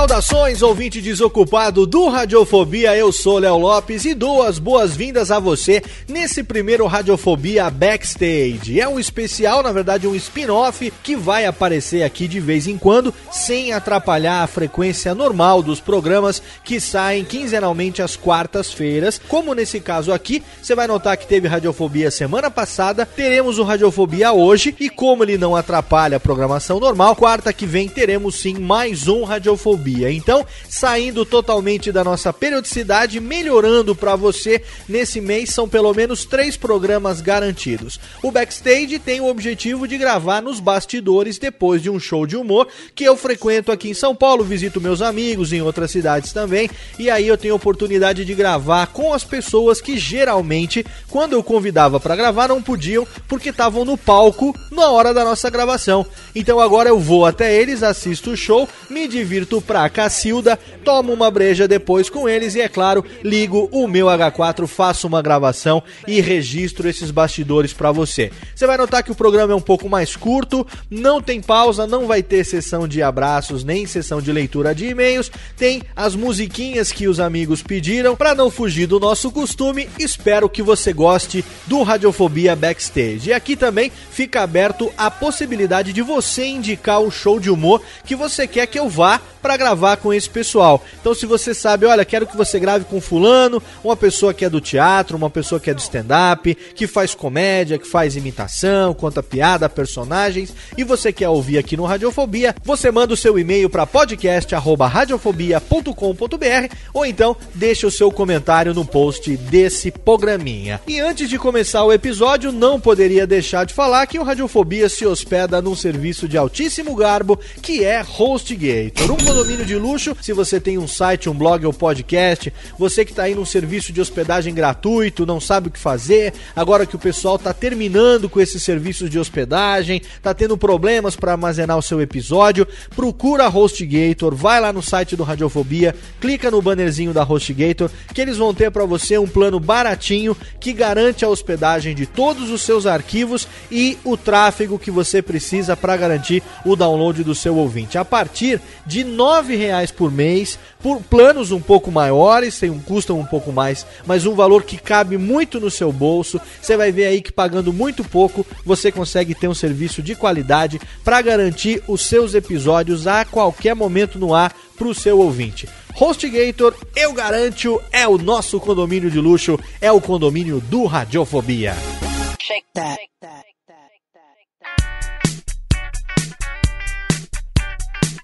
[0.00, 5.82] Saudações, ouvinte desocupado do Radiofobia, eu sou Léo Lopes e dou as boas-vindas a você
[6.08, 8.80] nesse primeiro Radiofobia Backstage.
[8.80, 13.12] É um especial, na verdade um spin-off, que vai aparecer aqui de vez em quando,
[13.30, 19.20] sem atrapalhar a frequência normal dos programas que saem quinzenalmente às quartas-feiras.
[19.28, 24.32] Como nesse caso aqui, você vai notar que teve Radiofobia semana passada, teremos o Radiofobia
[24.32, 29.06] hoje e como ele não atrapalha a programação normal, quarta que vem teremos sim mais
[29.06, 29.89] um Radiofobia.
[29.98, 36.56] Então, saindo totalmente da nossa periodicidade, melhorando para você nesse mês, são pelo menos três
[36.56, 37.98] programas garantidos.
[38.22, 42.68] O Backstage tem o objetivo de gravar nos bastidores depois de um show de humor
[42.94, 47.10] que eu frequento aqui em São Paulo, visito meus amigos em outras cidades também, e
[47.10, 52.16] aí eu tenho oportunidade de gravar com as pessoas que geralmente, quando eu convidava para
[52.16, 56.06] gravar, não podiam porque estavam no palco na hora da nossa gravação.
[56.34, 61.30] Então agora eu vou até eles, assisto o show, me divirto pra Cacilda, tomo uma
[61.30, 66.20] breja depois com eles e, é claro, ligo o meu H4, faço uma gravação e
[66.20, 68.30] registro esses bastidores pra você.
[68.54, 72.06] Você vai notar que o programa é um pouco mais curto, não tem pausa, não
[72.06, 77.08] vai ter sessão de abraços nem sessão de leitura de e-mails, tem as musiquinhas que
[77.08, 79.88] os amigos pediram para não fugir do nosso costume.
[79.98, 83.30] Espero que você goste do Radiofobia Backstage.
[83.30, 88.16] E aqui também fica aberto a possibilidade de você indicar o show de humor que
[88.16, 89.69] você quer que eu vá para gravar
[90.00, 90.82] com esse pessoal.
[91.00, 94.50] Então, se você sabe, olha, quero que você grave com fulano, uma pessoa que é
[94.50, 99.22] do teatro, uma pessoa que é do stand-up, que faz comédia, que faz imitação, conta
[99.22, 103.86] piada, personagens, e você quer ouvir aqui no Radiofobia, você manda o seu e-mail para
[103.86, 110.80] podcast@radiofobia.com.br ou então deixa o seu comentário no post desse programinha.
[110.86, 115.06] E antes de começar o episódio, não poderia deixar de falar que o Radiofobia se
[115.06, 120.16] hospeda num serviço de altíssimo garbo que é HostGator, um condomínio de luxo.
[120.20, 123.92] Se você tem um site, um blog ou podcast, você que está aí num serviço
[123.92, 128.40] de hospedagem gratuito, não sabe o que fazer, agora que o pessoal está terminando com
[128.40, 134.34] esses serviços de hospedagem, está tendo problemas para armazenar o seu episódio, procura a HostGator,
[134.34, 138.70] vai lá no site do Radiofobia, clica no bannerzinho da HostGator, que eles vão ter
[138.70, 143.98] para você um plano baratinho que garante a hospedagem de todos os seus arquivos e
[144.04, 147.98] o tráfego que você precisa para garantir o download do seu ouvinte.
[147.98, 153.18] A partir de R$ 9,00 por mês, por planos um pouco maiores, tem um custam
[153.18, 156.40] um pouco mais, mas um valor que cabe muito no seu bolso.
[156.60, 160.80] Você vai ver aí que pagando muito pouco, você consegue ter um serviço de qualidade
[161.04, 165.68] para garantir os seus episódios a qualquer momento no ar para o seu ouvinte.
[165.94, 171.74] HostGator, eu garanto, é o nosso condomínio de luxo, é o condomínio do Radiofobia.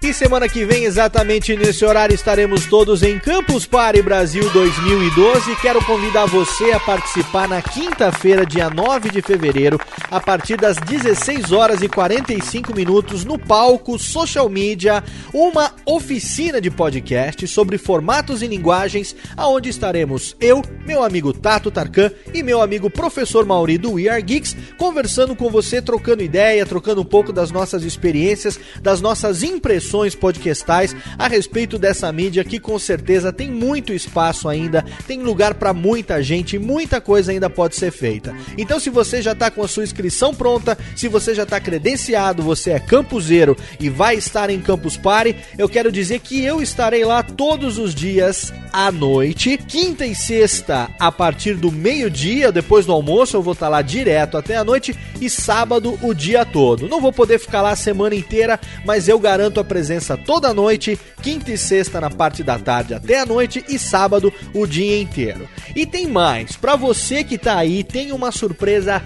[0.06, 5.56] E semana que vem, exatamente nesse horário, estaremos todos em Campus Party Brasil 2012.
[5.56, 11.50] Quero convidar você a participar na quinta-feira, dia 9 de fevereiro, a partir das 16
[11.50, 15.02] horas e 45 minutos, no palco Social Media,
[15.34, 22.12] uma oficina de podcast sobre formatos e linguagens, aonde estaremos eu, meu amigo Tato Tarkan
[22.32, 27.00] e meu amigo professor Mauri do We Are Geeks, conversando com você, trocando ideia, trocando
[27.00, 32.78] um pouco das nossas experiências, das nossas impressões podcastais a respeito dessa mídia que com
[32.78, 37.90] certeza tem muito espaço ainda, tem lugar para muita gente, muita coisa ainda pode ser
[37.90, 38.34] feita.
[38.58, 42.43] Então, se você já está com a sua inscrição pronta, se você já está credenciado,
[42.43, 47.04] você é campuseiro e vai estar em Campus Party, eu quero dizer que eu estarei
[47.04, 52.92] lá todos os dias à noite, quinta e sexta a partir do meio-dia, depois do
[52.92, 56.88] almoço, eu vou estar lá direto até a noite e sábado o dia todo.
[56.88, 59.85] Não vou poder ficar lá a semana inteira, mas eu garanto a presença
[60.16, 64.66] toda noite, quinta e sexta na parte da tarde até a noite e sábado o
[64.66, 65.48] dia inteiro.
[65.74, 69.02] E tem mais, para você que tá aí, tem uma surpresa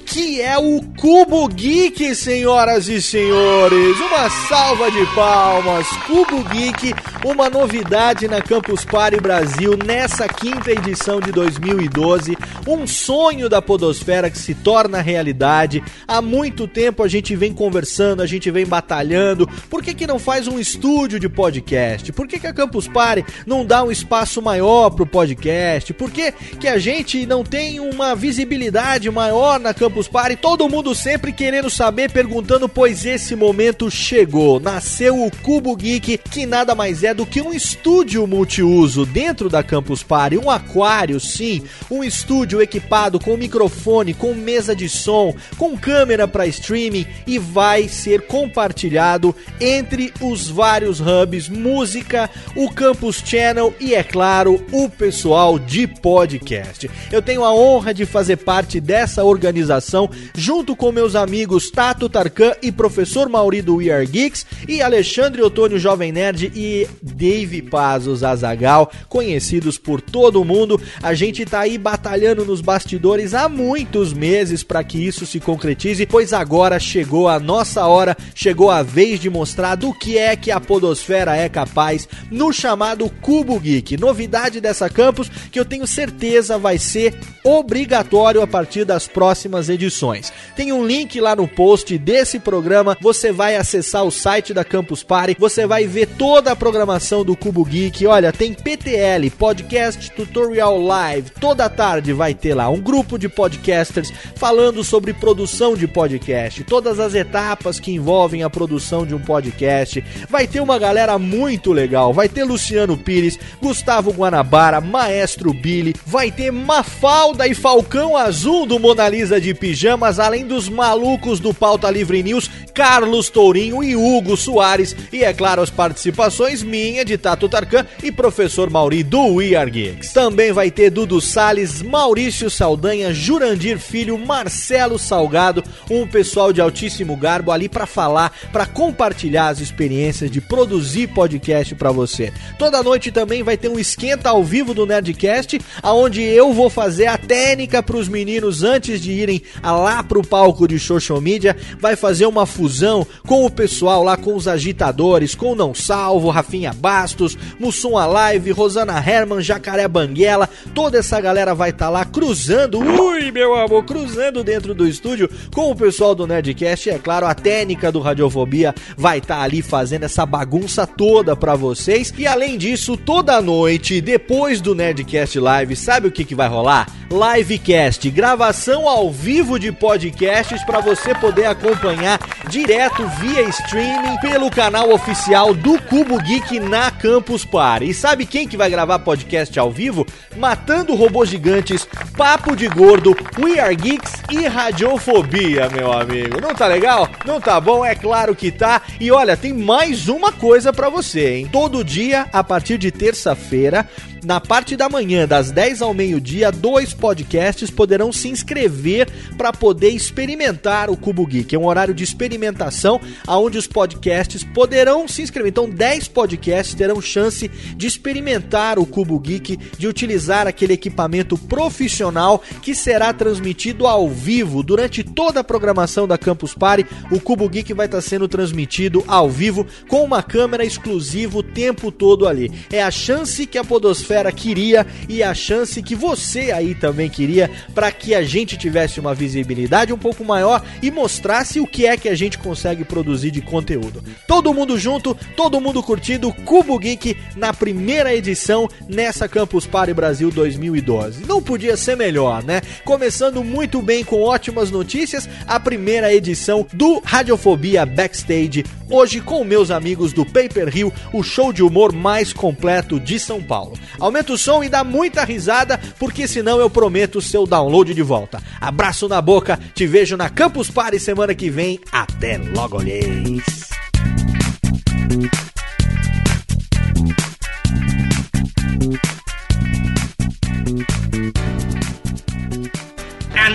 [0.00, 3.98] que é o Cubo Geek, senhoras e senhores.
[4.00, 5.86] Uma salva de palmas.
[6.06, 6.94] Cubo Geek,
[7.24, 12.36] uma novidade na Campus Party Brasil nessa quinta edição de 2012.
[12.66, 15.82] Um sonho da podosfera que se torna realidade.
[16.06, 19.48] Há muito tempo a gente vem conversando, a gente vem batalhando.
[19.70, 22.12] Por que, que não faz um estúdio de podcast?
[22.12, 25.94] Por que, que a Campus Party não dá um espaço maior pro podcast?
[25.94, 30.34] Por que, que a gente não tem uma visibilidade maior na Campus Party?
[30.34, 34.58] Todo mundo sempre querendo saber, perguntando, pois esse momento chegou.
[34.58, 39.62] Nasceu o Cubo Geek, que nada mais é do que um estúdio multiuso dentro da
[39.62, 45.76] Campus Party, um aquário, sim, um estúdio equipado com microfone, com mesa de som, com
[45.78, 48.22] câmera para streaming e vai ser
[48.54, 55.88] compartilhado entre os vários hubs, música, o Campus Channel e, é claro, o pessoal de
[55.88, 56.88] podcast.
[57.10, 62.52] Eu tenho a honra de fazer parte dessa organização junto com meus amigos Tato Tarkan
[62.62, 68.22] e professor Mauri do We Are Geeks e Alexandre Otônio Jovem Nerd e Dave Pazos
[68.22, 70.80] Azagal, conhecidos por todo mundo.
[71.02, 76.06] A gente tá aí batalhando nos bastidores há muitos meses para que isso se concretize,
[76.06, 80.50] pois agora chegou a nossa hora, chegou a vez de mostrar do que é que
[80.50, 83.96] a podosfera é capaz no chamado Cubo Geek.
[83.96, 90.30] Novidade dessa campus que eu tenho certeza vai ser obrigatório a partir das próximas edições.
[90.54, 95.02] Tem um link lá no post desse programa, você vai acessar o site da Campus
[95.02, 98.06] Party, você vai ver toda a programação do Cubo Geek.
[98.06, 104.12] Olha, tem PTL, Podcast Tutorial Live, toda tarde vai ter lá um grupo de podcasters
[104.36, 110.02] falando sobre produção de podcast, todas as etapas que envolvem a produção de um podcast.
[110.28, 116.30] Vai ter uma galera muito legal, vai ter Luciano Pires, Gustavo Guanabara, Maestro Billy, vai
[116.30, 121.90] ter Mafalda e Falcão Azul do Mona Lisa de Pijamas, além dos malucos do Pauta
[121.90, 127.48] Livre News, Carlos Tourinho e Hugo Soares, e é claro as participações minha de Tato
[127.48, 130.12] Tarkan e professor Mauri do We Are Geeks.
[130.12, 137.16] Também vai ter Dudu Sales, Maurício Saldanha, Jurandir Filho, Marcelo Salgado, um pessoal de altíssimo
[137.16, 142.32] garbo ali para falar, para compartilhar as experiências de produzir podcast para você.
[142.58, 147.06] Toda noite também vai ter um esquenta ao vivo do Nerdcast, aonde eu vou fazer
[147.06, 151.96] a técnica para os meninos antes de irem lá pro palco de social media, vai
[151.96, 156.72] fazer uma fusão com o pessoal lá, com os agitadores, com o Não Salvo, Rafinha
[156.72, 162.78] Bastos, Mussum Alive, Rosana Herman, Jacaré Banguela, toda essa galera vai estar tá lá cruzando,
[162.78, 167.26] ui meu amor, cruzando dentro do estúdio com o pessoal do Nerdcast, e é claro,
[167.26, 172.26] a técnica do Radiofobia vai estar tá ali fazendo essa bagunça toda para vocês, e
[172.26, 176.86] além disso, toda noite, depois do Nerdcast Live, sabe o que, que vai rolar?
[177.10, 182.18] Livecast, gravação ao vivo de podcasts para você poder acompanhar
[182.48, 187.90] direto via streaming pelo canal oficial do Cubo Geek na Campus Party.
[187.90, 190.06] E sabe quem que vai gravar podcast ao vivo?
[190.36, 196.40] Matando Robôs Gigantes, Papo de Gordo, We Are Geeks e Radiofobia, meu amigo.
[196.40, 197.08] Não tá legal?
[197.24, 197.84] Não tá bom?
[197.84, 198.82] É claro que tá.
[199.00, 201.48] E olha, tem mais uma coisa para você, hein?
[201.50, 203.88] Todo dia, a partir de terça-feira,
[204.24, 209.90] na parte da manhã, das 10 ao meio-dia, dois podcasts poderão se inscrever para poder
[209.90, 211.54] experimentar o Cubo Geek.
[211.54, 215.50] É um horário de experimentação onde os podcasts poderão se inscrever.
[215.50, 222.42] Então, 10 podcasts terão chance de experimentar o Cubo Geek, de utilizar aquele equipamento profissional
[222.62, 226.86] que será transmitido ao vivo durante toda a programação da Campus Party.
[227.10, 231.92] O Cubo Geek vai estar sendo transmitido ao vivo com uma câmera exclusiva o tempo
[231.92, 232.50] todo ali.
[232.72, 237.50] É a chance que a Podosfera queria e a chance que você aí também queria
[237.74, 241.96] para que a gente tivesse uma visibilidade um pouco maior e mostrasse o que é
[241.96, 244.02] que a gente consegue produzir de conteúdo.
[244.26, 250.30] Todo mundo junto, todo mundo curtindo Cubo Geek na primeira edição nessa Campus Party Brasil
[250.30, 251.24] 2012.
[251.26, 252.60] Não podia ser melhor, né?
[252.84, 259.70] Começando muito bem com ótimas notícias, a primeira edição do Radiofobia Backstage, hoje com meus
[259.70, 263.78] amigos do Paper Hill, o show de humor mais completo de São Paulo.
[263.98, 268.42] Aumenta o som e dá muita risada, porque senão eu prometo seu download de volta.
[268.60, 271.80] Abraço na boca, te vejo na Campus Party semana que vem.
[271.92, 273.42] Até logo, olhês.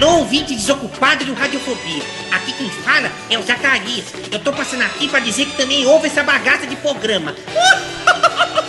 [0.02, 2.02] Alô, ouvinte desocupado do Radiofobia.
[2.32, 4.06] Aqui quem fala é o Zacarias.
[4.32, 7.36] Eu tô passando aqui pra dizer que também houve essa bagaça de programa.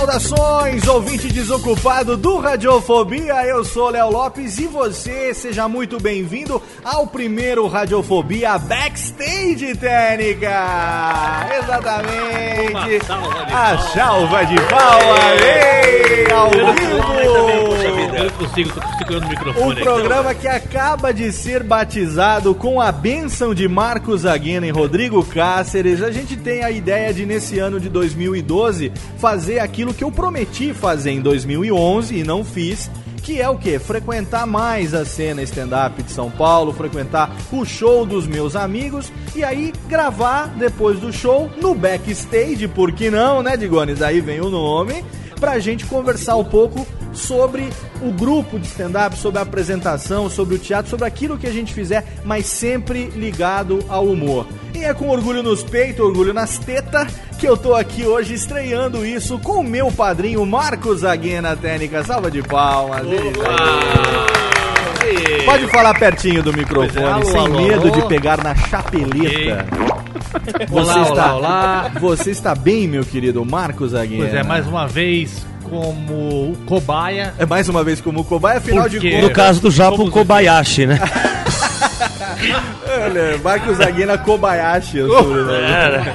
[0.00, 7.06] Saudações, ouvinte desocupado do Radiofobia, eu sou Léo Lopes e você seja muito bem-vindo ao
[7.06, 11.46] primeiro Radiofobia Backstage Técnica!
[11.62, 12.98] Exatamente!
[13.52, 15.42] A salva de palmas!
[15.42, 17.10] Ei, Ao vivo!
[18.16, 19.82] Eu não consigo, tô segurando o O microfone aqui.
[19.82, 26.02] programa que acaba de ser batizado com a bênção de Marcos Aguena e Rodrigo Cáceres,
[26.02, 30.72] a gente tem a ideia de, nesse ano de 2012, fazer aquilo que eu prometi
[30.72, 32.90] fazer em 2011 e não fiz,
[33.22, 33.78] que é o que?
[33.78, 39.44] Frequentar mais a cena stand-up de São Paulo, frequentar o show dos meus amigos e
[39.44, 44.02] aí gravar depois do show no backstage, por que não, né, Digones?
[44.02, 45.04] Aí vem o nome,
[45.38, 47.68] pra gente conversar um pouco sobre
[48.02, 51.72] o grupo de stand-up, sobre a apresentação, sobre o teatro, sobre aquilo que a gente
[51.72, 54.46] fizer, mas sempre ligado ao humor.
[54.74, 59.04] E é com orgulho nos peitos, orgulho nas tetas, que eu tô aqui hoje estreando
[59.04, 62.04] isso com o meu padrinho Marcos Aguena Técnica.
[62.04, 63.00] Salva de palmas.
[65.46, 67.10] Pode falar pertinho do microfone, é.
[67.10, 67.90] Alô, sem alô, medo alô.
[67.90, 69.66] de pegar na chapeleta.
[70.68, 71.90] Você Olá, está, olá, olá.
[72.00, 74.24] Você está bem, meu querido Marcos Aguena?
[74.24, 77.32] Pois é, mais uma vez como cobaia.
[77.38, 79.28] É mais uma vez como o cobaia, afinal de Porque- contas.
[79.28, 81.00] No caso do Japo, Somos- Kobayashi, né?
[83.04, 84.98] Olha, Marcos Aguena Kobayashi.
[84.98, 86.14] eu sou, né?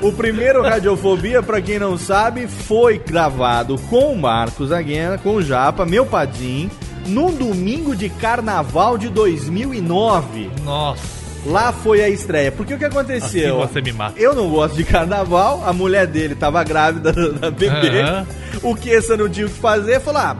[0.00, 5.42] O primeiro Radiofobia, pra quem não sabe, foi gravado com o Marcos Aguena, com o
[5.42, 6.70] Japa, meu padim,
[7.06, 10.50] num domingo de carnaval de 2009.
[10.64, 12.52] Nossa, Lá foi a estreia.
[12.52, 13.62] Porque o que aconteceu?
[13.62, 14.20] Assim você me mata.
[14.20, 18.02] Eu não gosto de carnaval, a mulher dele tava grávida da da bebê.
[18.02, 18.26] Aham.
[18.62, 20.36] O Kessa não tinha o que fazer, falou: ah,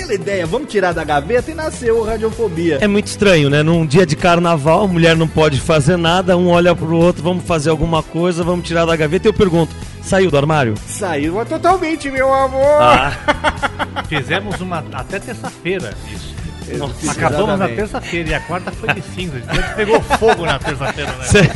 [0.00, 2.78] aquela ideia, vamos tirar da gaveta e nasceu o Radiofobia.
[2.80, 3.62] É muito estranho, né?
[3.62, 7.44] Num dia de carnaval, a mulher não pode fazer nada, um olha pro outro, vamos
[7.44, 9.28] fazer alguma coisa, vamos tirar da gaveta.
[9.28, 10.74] E eu pergunto, saiu do armário?
[10.86, 12.80] Saiu totalmente, meu amor!
[12.80, 13.12] Ah,
[14.08, 16.29] fizemos uma até terça-feira isso.
[16.78, 19.40] Nossa, Acabamos na terça-feira e a quarta foi de cinza.
[19.76, 21.24] Pegou fogo na terça-feira, né?
[21.24, 21.50] cê-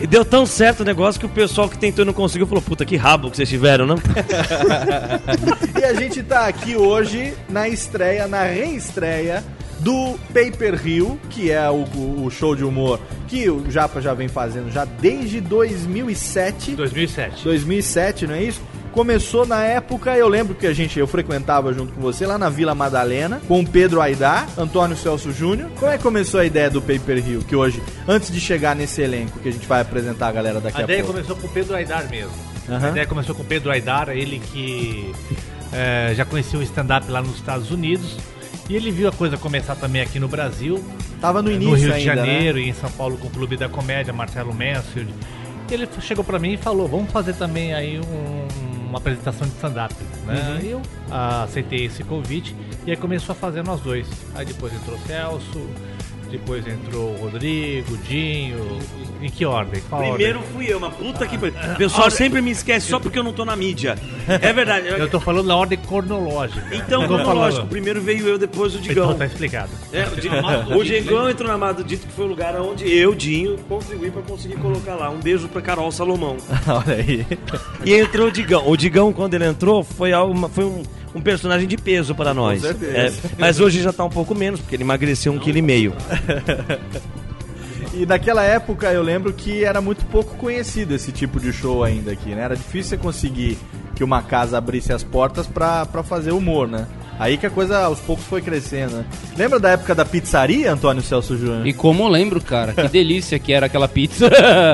[0.00, 2.62] e deu tão certo o negócio que o pessoal que tentou e não conseguiu falou,
[2.62, 3.96] puta, que rabo que vocês tiveram, não?
[5.80, 9.42] E a gente tá aqui hoje na estreia, na reestreia
[9.80, 11.84] do Paper Hill, que é o,
[12.24, 12.98] o show de humor
[13.28, 16.72] que o Japa já vem fazendo já desde 2007.
[16.76, 17.44] 2007.
[17.44, 18.62] 2007, não é isso?
[18.94, 22.48] Começou na época, eu lembro que a gente, eu frequentava junto com você lá na
[22.48, 25.68] Vila Madalena, com o Pedro Aidar, Antônio Celso Júnior.
[25.80, 27.40] Como é que começou a ideia do Paper Hill?
[27.42, 30.76] Que hoje, antes de chegar nesse elenco que a gente vai apresentar a galera daqui
[30.76, 31.12] A a, ideia pouco.
[31.14, 32.30] começou com o Pedro Aidar mesmo.
[32.70, 32.86] Aham.
[32.86, 35.12] A ideia começou com o Pedro Aidar, ele que
[35.72, 38.16] eh, já conhecia o stand-up lá nos Estados Unidos.
[38.70, 40.82] E ele viu a coisa começar também aqui no Brasil,
[41.20, 42.32] Tava no eh, início no Rio de ainda, né?
[42.32, 45.12] Janeiro e em São Paulo com o Clube da Comédia, Marcelo Mansfield.
[45.68, 49.54] E ele chegou pra mim e falou, vamos fazer também aí um- uma apresentação de
[49.54, 49.94] stand-up.
[50.24, 50.60] Né?
[50.62, 50.68] Uhum.
[50.68, 52.54] Eu ah, aceitei esse convite
[52.86, 54.06] e aí começou a fazer nós dois.
[54.34, 55.68] Aí depois entrou o Celso,
[56.30, 58.78] depois entrou o Rodrigo, o Dinho.
[59.20, 59.82] Em que ordem?
[59.88, 60.54] Qual Primeiro ordem?
[60.54, 61.36] fui eu, mas puta que.
[61.36, 63.96] O pessoal sempre me esquece só porque eu não tô na mídia.
[64.28, 64.88] É verdade.
[64.88, 66.64] Eu tô falando na ordem cronológica.
[66.72, 67.66] Então, cronológico.
[67.66, 69.04] Primeiro veio eu, depois o Digão.
[69.06, 69.70] Então tá explicado.
[69.92, 70.28] É, o, Di-
[70.76, 74.22] o Digão entrou na Amado Dito, que foi o lugar onde eu, Dinho, contribuí pra
[74.22, 75.10] conseguir colocar lá.
[75.10, 76.36] Um beijo pra Carol Salomão.
[76.66, 77.26] Olha aí.
[77.84, 78.68] E entrou o Digão.
[78.68, 80.82] O Digão, quando ele entrou, foi, algo, foi um,
[81.14, 82.60] um personagem de peso para nós.
[82.62, 82.96] certeza.
[82.96, 85.92] É, mas hoje já tá um pouco menos, porque ele emagreceu um quilo e meio.
[87.92, 92.10] E naquela época eu lembro que era muito pouco conhecido esse tipo de show ainda
[92.10, 92.42] aqui, né?
[92.42, 93.56] Era difícil você conseguir
[93.94, 96.86] que uma casa abrisse as portas pra, pra fazer humor, né?
[97.18, 99.04] Aí que a coisa aos poucos foi crescendo, né?
[99.36, 101.64] Lembra da época da pizzaria, Antônio Celso Júnior?
[101.64, 104.28] E como eu lembro, cara, que delícia que era aquela pizza.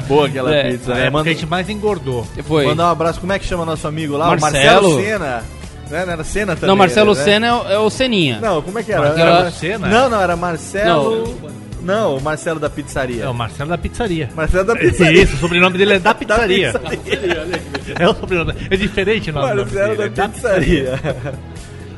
[0.09, 1.01] Boa aquela É, pizza, né?
[1.03, 2.27] época Manda, a gente mais engordou.
[2.45, 2.65] Foi.
[2.65, 4.29] mandar um abraço, como é que chama nosso amigo lá?
[4.29, 4.89] Marcelo.
[4.89, 5.45] O Marcelo Senna.
[5.91, 6.05] Né?
[6.07, 6.69] Não era Senna também?
[6.69, 7.25] Não, Marcelo né?
[7.25, 8.39] Senna é o, é o Seninha.
[8.41, 9.03] Não, como é que era?
[9.03, 9.89] Marcelo Era- Senna?
[9.89, 11.27] Não, não, era Marcelo...
[11.27, 13.25] Não, o Marcelo da pizzaria.
[13.25, 14.29] É o Marcelo da pizzaria.
[14.35, 15.23] Marcelo da pizzaria.
[15.23, 16.73] Isso, o sobrenome dele é da pizzaria.
[16.73, 17.61] pizzaria.
[17.99, 18.55] É o sobrenome.
[18.71, 20.09] É diferente o nome Marcelo dele.
[20.11, 21.01] da é pizzaria.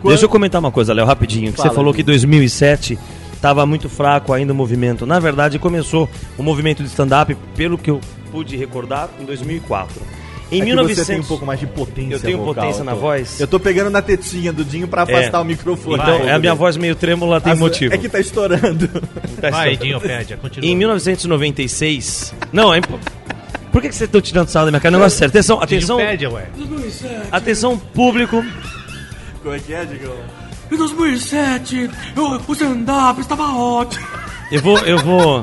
[0.05, 1.53] Deixa eu comentar uma coisa, Léo, rapidinho.
[1.53, 2.99] Que Fala, você falou que 2007
[3.33, 5.07] estava muito fraco ainda o movimento.
[5.07, 10.01] Na verdade, começou o movimento de stand-up, pelo que eu pude recordar, em 2004.
[10.53, 11.07] Em É que 1900...
[11.07, 13.41] você tem um pouco mais de potência Eu tenho vocal, potência na voz?
[13.41, 15.41] Eu tô pegando na tetinha do Dinho pra afastar É.
[15.41, 16.01] o microfone.
[16.03, 17.65] Então, é a minha voz meio trêmula, tem dele.
[17.65, 17.95] motivo.
[17.95, 18.89] É que tá estourando.
[19.51, 20.69] Vai, Dinho Pédia, continua.
[20.69, 22.35] Em 1996...
[22.53, 22.81] Não, é...
[23.73, 24.95] Por que, que vocês estão tirando sal da minha cara?
[24.95, 25.31] Negócio sério.
[25.31, 26.47] Atenção, atenção, Dinho Pédia, ué.
[27.33, 28.45] atenção público.
[29.43, 30.15] Como é que é, Digão?
[30.71, 34.07] Em 2007, eu, o stand-up estava ótimo.
[34.51, 35.43] Eu vou, eu vou...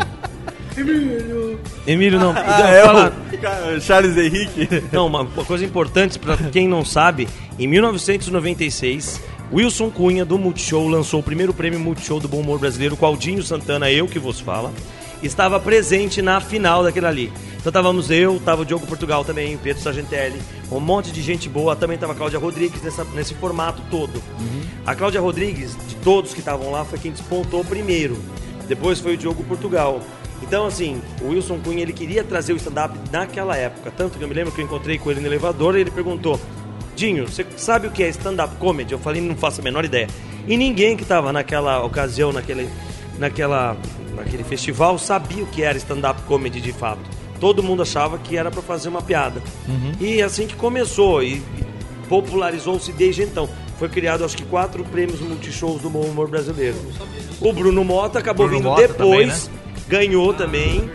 [1.88, 2.34] Emílio, não.
[2.38, 3.14] Ah, eu é vou falar-
[3.78, 4.84] o Charles Henrique.
[4.92, 9.22] Não, uma uma coisa importante pra quem não sabe, em 1996,
[9.52, 13.42] Wilson Cunha do Multishow lançou o primeiro prêmio Multishow do Bom Humor Brasileiro, com Aldinho
[13.44, 14.72] Santana, eu que vos fala,
[15.24, 17.34] estava presente na final daquele ali.
[17.58, 20.40] Então estávamos eu, tava o Diogo Portugal também, Pedro Sargentelli,
[20.72, 24.22] um monte de gente boa, também tava a Cláudia Rodrigues nessa- nesse formato todo.
[24.86, 28.18] A Cláudia Rodrigues, de todos que estavam lá, foi quem despontou primeiro.
[28.68, 30.00] Depois foi o Diogo Portugal.
[30.42, 33.92] Então, assim, o Wilson Cunha, ele queria trazer o stand-up naquela época.
[33.96, 36.40] Tanto que eu me lembro que eu encontrei com ele no elevador e ele perguntou:
[36.96, 38.92] Dinho, você sabe o que é stand-up comedy?
[38.92, 40.08] Eu falei, não faço a menor ideia.
[40.48, 42.70] E ninguém que estava naquela ocasião, naquele,
[43.18, 43.78] naquela,
[44.16, 47.02] naquele festival, sabia o que era stand-up comedy de fato.
[47.40, 49.42] Todo mundo achava que era para fazer uma piada.
[50.00, 51.42] E assim que começou e,
[52.10, 53.48] popularizou-se desde então.
[53.78, 56.76] Foi criado, acho que, quatro prêmios multishows do bom humor brasileiro.
[57.40, 60.90] O Bruno Mota acabou Bruno vindo Mota depois, também, ganhou também.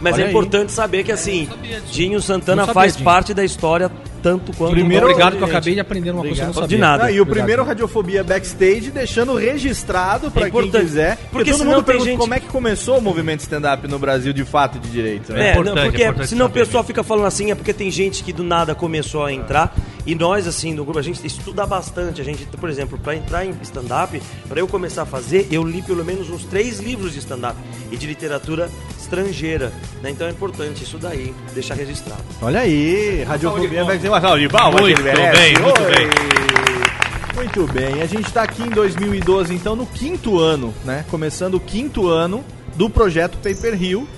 [0.00, 0.30] Mas Olha é aí.
[0.30, 1.48] importante saber que, assim,
[1.90, 3.04] Dinho Santana sabia, faz Dinho.
[3.04, 3.90] parte da história
[4.22, 6.52] tanto quanto Primeiro- o Obrigado que eu acabei de aprender uma coisa que eu não
[6.52, 6.78] De sabia.
[6.78, 7.04] nada.
[7.04, 7.36] Ah, e o Obrigado.
[7.36, 11.16] primeiro Radiofobia Backstage, deixando registrado pra É quem quiser.
[11.16, 13.98] porque Porque todo mundo tem pergunta gente- como é que começou o movimento stand-up no
[13.98, 15.48] Brasil de fato e de direito, né?
[15.48, 17.90] É, importante, não, porque é importante senão o pessoal fica falando assim, é porque tem
[17.90, 19.74] gente que do nada começou a entrar
[20.08, 22.18] e nós, assim, do grupo, a gente estuda bastante.
[22.18, 25.82] A gente, por exemplo, para entrar em stand-up, para eu começar a fazer, eu li
[25.82, 27.58] pelo menos uns três livros de stand-up
[27.92, 29.70] e de literatura estrangeira.
[30.02, 30.08] né?
[30.08, 32.22] Então é importante isso daí, deixar registrado.
[32.40, 34.08] Olha aí, Radiofobia Backstage.
[34.08, 35.94] Uma salva de palmas, Muito bem, muito Oi.
[35.94, 36.08] bem.
[37.34, 41.04] Muito bem, a gente tá aqui em 2012, então no quinto ano, né?
[41.10, 42.42] Começando o quinto ano
[42.76, 44.08] do projeto Paper Hill,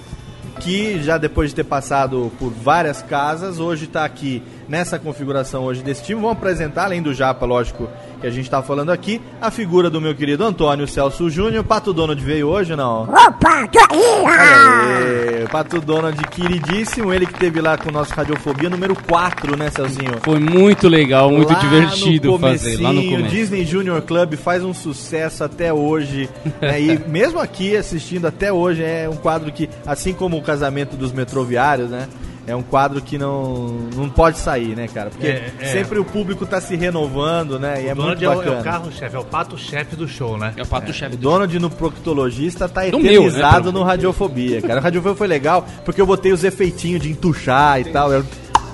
[0.60, 5.82] que já depois de ter passado por várias casas, hoje tá aqui nessa configuração hoje
[5.82, 6.20] desse time.
[6.20, 7.88] Vamos apresentar, além do Japa, lógico,
[8.20, 11.64] que a gente tá falando aqui, a figura do meu querido Antônio Celso Júnior.
[11.64, 13.02] Pato Donald veio hoje não?
[13.04, 15.46] Opa, tô aí!
[15.50, 20.18] Pato Donald queridíssimo, ele que teve lá com o nosso Radiofobia número 4, né, Celzinho?
[20.22, 23.28] Foi muito legal, muito Lá divertido fazer lá no começo.
[23.28, 26.28] Disney Junior Club faz um sucesso até hoje.
[26.60, 30.96] né, e mesmo aqui assistindo até hoje, é um quadro que, assim como o casamento
[30.96, 32.08] dos metroviários, né?
[32.46, 35.10] É um quadro que não, não pode sair, né, cara?
[35.10, 35.64] Porque É, é.
[35.66, 37.82] sempre o público tá se renovando, né?
[37.84, 38.60] E é o muito Donald é o, é bacana.
[38.60, 40.52] o carro-chefe, é o pato-chefe do show, né?
[40.56, 44.80] É o pato-chefe O do Donald no proctologista tá meu, eternizado né, no Radiofobia, cara.
[44.80, 48.12] O Radiofobia foi legal porque eu botei os efeitinhos de entuchar e tal.
[48.12, 48.24] eu-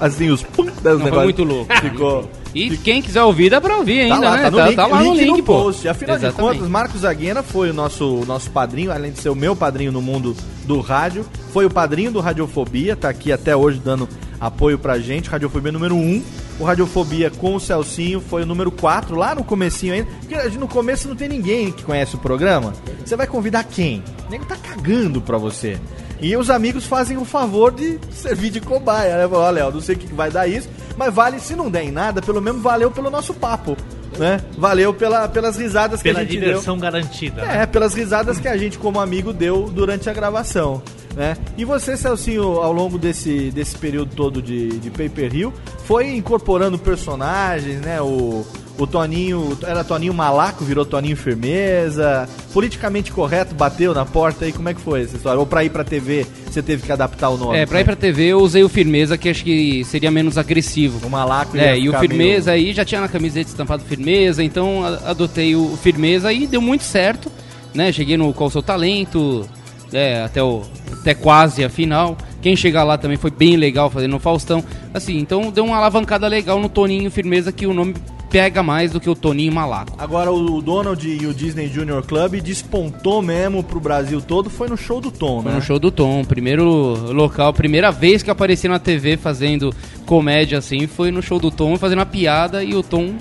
[0.00, 1.24] Assim, os pum, das Não, foi negócios.
[1.24, 1.74] muito louco.
[1.80, 2.30] Ficou.
[2.54, 4.42] E quem quiser ouvir, dá pra ouvir ainda, Tá lá, né?
[4.44, 5.62] tá no link, lá no link no pô.
[5.64, 5.88] post.
[5.88, 6.54] Afinal de Exatamente.
[6.56, 10.00] contas, Marcos Aguena foi o nosso, nosso padrinho, além de ser o meu padrinho no
[10.00, 14.08] mundo do rádio, foi o padrinho do Radiofobia, tá aqui até hoje dando
[14.40, 16.22] apoio pra gente, Radiofobia número 1.
[16.58, 20.08] O Radiofobia com o Celcinho foi o número 4, lá no comecinho ainda.
[20.26, 22.72] Porque no começo não tem ninguém que conhece o programa.
[23.04, 24.02] Você vai convidar quem?
[24.26, 25.78] O nego tá cagando pra você.
[26.20, 29.28] E os amigos fazem o favor de servir de cobaia, né?
[29.30, 31.84] Ó, Léo, não sei o que que vai dar isso, mas vale, se não der
[31.84, 33.76] em nada, pelo menos valeu pelo nosso papo,
[34.18, 34.40] né?
[34.56, 37.42] Valeu pela, pelas risadas que Pela a gente diversão garantida.
[37.42, 37.46] deu.
[37.50, 37.62] né?
[37.62, 40.82] É, pelas risadas que a gente, como amigo, deu durante a gravação.
[41.14, 41.36] Né?
[41.56, 45.52] E você, Celcinho, ao longo desse, desse período todo de, de Paper Hill,
[45.84, 48.00] foi incorporando personagens, né?
[48.02, 48.44] O,
[48.78, 52.28] o Toninho, era Toninho Malaco, virou Toninho Firmeza.
[52.52, 55.38] Politicamente correto, bateu na porta aí, como é que foi essa história?
[55.38, 57.56] Ou pra ir pra TV, você teve que adaptar o nome?
[57.58, 61.06] É, pra ir pra TV eu usei o Firmeza, que acho que seria menos agressivo.
[61.06, 65.56] O Malaco É, e o Firmeza aí já tinha na camiseta estampado Firmeza, então adotei
[65.56, 67.30] o Firmeza e deu muito certo,
[67.74, 67.92] né?
[67.92, 69.48] Cheguei no Qual o Seu Talento,
[69.92, 70.62] é, até, o,
[70.92, 72.16] até quase a final.
[72.42, 74.62] Quem chegar lá também foi bem legal fazendo o Faustão.
[74.94, 77.94] Assim, então deu uma alavancada legal no Toninho Firmeza que o nome
[78.36, 79.94] pega mais do que o Toninho Malaco.
[79.96, 84.76] Agora o Donald e o Disney Junior Club despontou mesmo pro Brasil todo, foi no
[84.76, 85.56] show do Tom, Foi né?
[85.56, 86.66] no show do Tom, primeiro
[87.14, 89.72] local, primeira vez que eu apareci na TV fazendo
[90.04, 93.14] comédia assim, foi no show do Tom, fazendo uma piada e o Tom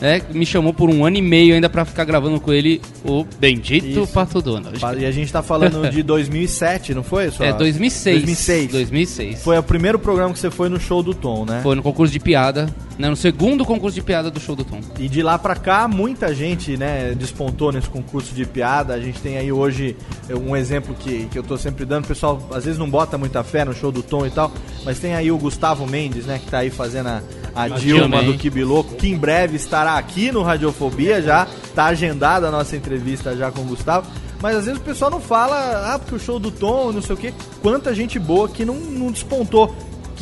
[0.00, 3.24] né, me chamou por um ano e meio ainda pra ficar gravando com ele o
[3.38, 4.06] Bendito Isso.
[4.08, 4.78] Pato Donald.
[4.98, 7.30] E a gente tá falando de 2007, não foi?
[7.30, 8.16] Sua- É 2006.
[8.16, 8.72] 2006.
[8.72, 9.42] 2006.
[9.44, 11.60] Foi o primeiro programa que você foi no show do Tom, né?
[11.62, 12.66] Foi no concurso de piada,
[12.98, 14.80] né, no segundo concurso de piada do show do Tom.
[14.98, 18.94] E de lá pra cá, muita gente, né, despontou nesse concurso de piada.
[18.94, 19.96] A gente tem aí hoje
[20.30, 22.04] um exemplo que, que eu tô sempre dando.
[22.04, 24.52] O pessoal às vezes não bota muita fé no show do Tom e tal,
[24.84, 27.22] mas tem aí o Gustavo Mendes, né, que tá aí fazendo a,
[27.54, 31.46] a Dilma do Kibiloco, que em breve estará aqui no Radiofobia já.
[31.74, 34.08] Tá agendada a nossa entrevista já com o Gustavo.
[34.40, 37.14] Mas às vezes o pessoal não fala, ah, porque o show do Tom, não sei
[37.14, 37.32] o quê.
[37.62, 39.74] Quanta gente boa que não, não despontou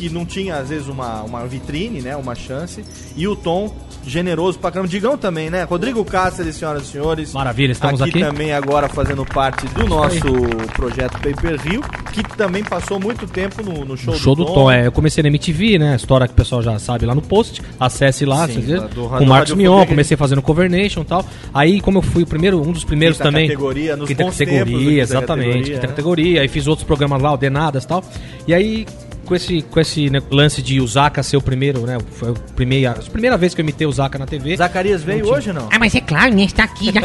[0.07, 2.15] que não tinha, às vezes, uma, uma vitrine, né?
[2.15, 2.83] Uma chance.
[3.15, 3.73] E o Tom,
[4.05, 4.89] generoso pra caramba.
[4.89, 5.63] Digão também, né?
[5.63, 7.33] Rodrigo Cáceres, senhoras e senhores.
[7.33, 8.19] Maravilha, estamos aqui.
[8.19, 10.19] também agora fazendo parte do nosso
[10.75, 14.69] projeto Paper Rio, que também passou muito tempo no, no show, O show do Tom,
[14.69, 15.93] é, eu comecei na MTV, né?
[15.93, 17.61] A história que o pessoal já sabe lá no post.
[17.79, 21.25] Acesse lá, Sim, do- com do o Marcos Mion, comecei fazendo Cover Nation e tal.
[21.53, 23.47] Aí, como eu fui o primeiro, um dos primeiros Quinta também.
[23.47, 25.47] categoria, nos quinta bons tempos do categoria, Quinta exatamente.
[25.47, 25.87] Categoria, quinta né?
[25.87, 26.41] categoria.
[26.41, 28.03] Aí fiz outros programas lá, o Denadas e tal.
[28.47, 28.85] E aí,
[29.25, 31.97] com esse, com esse né, lance de o Zaka ser o primeiro, né?
[32.11, 34.55] Foi a primeira, a primeira vez que eu imitei o Zaka na TV.
[34.57, 35.69] Zacarias veio tinha- hoje ou não?
[35.71, 36.43] Ah, mas é claro, né?
[36.43, 37.01] Está aqui já.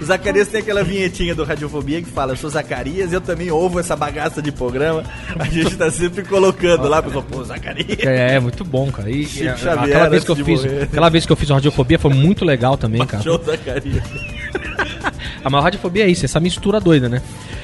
[0.00, 3.78] O Zacarias tem aquela vinhetinha do Radiofobia que fala: Eu sou Zacarias, eu também ouvo
[3.78, 5.04] essa bagaça de programa.
[5.38, 7.98] A gente tá sempre colocando lá, pessoal, pô, Zacarias.
[8.00, 9.10] É, é muito bom, cara.
[9.10, 10.82] E, Chico e a- Xavier, aquela vez que eu fiz, morrer.
[10.84, 13.22] aquela vez que eu fiz o Radiofobia foi muito legal também, cara.
[13.22, 14.02] Show Zacarias.
[15.44, 17.22] A maior radiofobia é isso, essa mistura doida, né?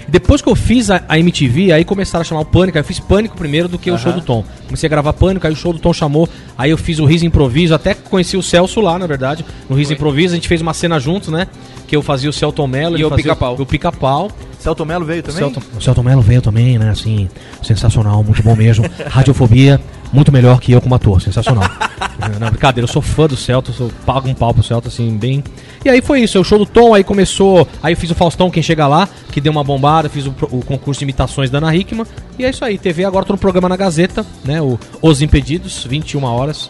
[0.09, 2.79] Depois que eu fiz a, a MTV, aí começaram a chamar o Pânico.
[2.79, 4.03] Aí eu fiz Pânico primeiro do que o Aham.
[4.03, 4.45] show do Tom.
[4.67, 6.29] Comecei a gravar Pânico, aí o show do Tom chamou.
[6.57, 9.45] Aí eu fiz o Riso Improviso, até conheci o Celso lá, na verdade.
[9.69, 11.47] No Riso Improviso, a gente fez uma cena juntos, né?
[11.87, 13.57] Que eu fazia o Celton Mello, E o Pica-Pau.
[13.59, 14.31] O Pica-Pau.
[14.59, 15.39] Celton Mello veio também?
[15.39, 16.91] Celton, o Celton Mello veio também, né?
[16.91, 17.29] Assim,
[17.63, 18.85] sensacional, muito bom mesmo.
[19.09, 19.81] Radiofobia,
[20.13, 21.65] muito melhor que eu como ator, sensacional.
[22.41, 25.45] Não, brincadeira, eu sou fã do Celton, sou, pago um pau pro Celton, assim, bem.
[25.87, 27.65] E aí foi isso, o show do Tom, aí começou.
[27.81, 30.61] Aí eu fiz o Faustão, quem chega lá, que deu uma bombada, fiz o, o
[30.65, 32.05] concurso de imitações da Ana Hickman.
[32.37, 34.61] E é isso aí, TV agora tô no programa na Gazeta, né?
[34.61, 36.69] O Os Impedidos, 21 horas,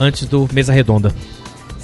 [0.00, 1.14] antes do Mesa Redonda.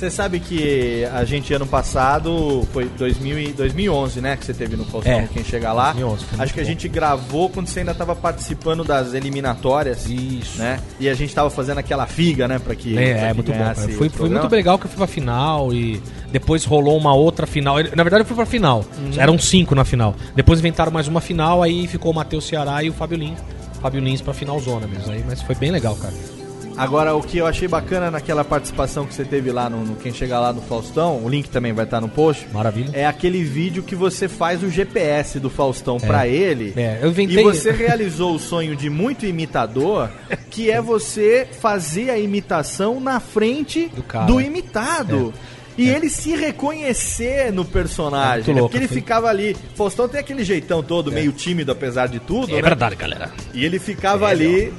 [0.03, 4.75] Você sabe que a gente ano passado, foi 2000 e 2011, né, que você teve
[4.75, 5.29] no Faustão, É.
[5.33, 5.93] quem chega lá.
[5.93, 6.69] 2011, foi Acho que a bom.
[6.69, 10.07] gente gravou quando você ainda tava participando das eliminatórias.
[10.09, 10.59] Isso.
[10.59, 10.81] Né?
[10.99, 13.75] E a gente tava fazendo aquela figa, né, pra que, É, é que muito bom.
[13.97, 17.77] Foi, foi muito legal que eu fui pra final e depois rolou uma outra final.
[17.95, 18.85] Na verdade, eu fui pra final.
[18.99, 19.13] Uhum.
[19.17, 20.17] Eram cinco na final.
[20.35, 23.39] Depois inventaram mais uma final, aí ficou o Matheus Ceará e o Fábio Lins.
[23.81, 25.13] Fábio Lins pra final zona mesmo.
[25.13, 26.42] Aí, mas foi bem legal, cara.
[26.83, 30.13] Agora, o que eu achei bacana naquela participação que você teve lá no, no Quem
[30.13, 32.47] Chegar Lá no Faustão, o link também vai estar no post.
[32.53, 32.91] Maravilha.
[32.93, 36.73] É aquele vídeo que você faz o GPS do Faustão pra ele.
[36.77, 40.11] É, eu inventei- E você realizou o sonho de muito imitador,
[40.51, 44.31] que é você fazer a imitação na frente do, cara.
[44.43, 45.33] imitado.
[45.79, 48.51] E ele se reconhecer no personagem.
[48.51, 48.61] É né?
[48.61, 49.57] Porque ele foi- ficava ali.
[49.75, 52.53] Faustão tem aquele jeitão todo, meio tímido apesar de tudo.
[52.53, 52.63] É né?
[52.63, 53.31] verdade, galera.
[53.55, 54.73] E ele ficava ali.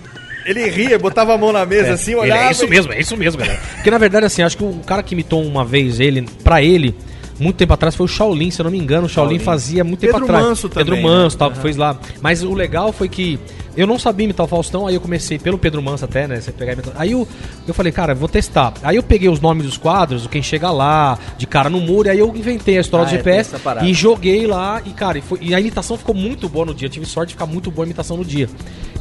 [0.45, 2.43] Ele ria, botava a mão na mesa É, assim, ele- olhava.
[2.43, 3.60] É isso e- mesmo, é isso mesmo, galera.
[3.75, 6.95] Porque na verdade, assim, acho que o cara que imitou uma vez ele, pra ele,
[7.39, 9.06] muito tempo atrás, foi o Shaolin, se eu não me engano.
[9.08, 9.43] O Shaolin, Shaolin.
[9.45, 10.45] fazia muito Pedro tempo atrás.
[10.45, 11.39] Manso Pedro também, Manso, né?
[11.39, 11.97] tal, que fez lá.
[12.21, 13.39] Mas o legal foi que
[13.75, 16.39] eu não sabia imitar o Faustão, aí eu comecei pelo Pedro Manso até, né?
[16.39, 17.27] Você pegar Aí eu,
[17.67, 18.73] eu falei, cara, vou testar.
[18.83, 22.07] Aí eu peguei os nomes dos quadros, o Quem Chega Lá, de cara no muro,
[22.07, 24.81] e aí eu inventei a história Ah, do é, GPS e joguei lá.
[24.86, 26.88] E, cara, e, foi- e a imitação ficou muito boa no dia.
[26.88, 28.49] Eu tive sorte de ficar muito boa a imitação no dia.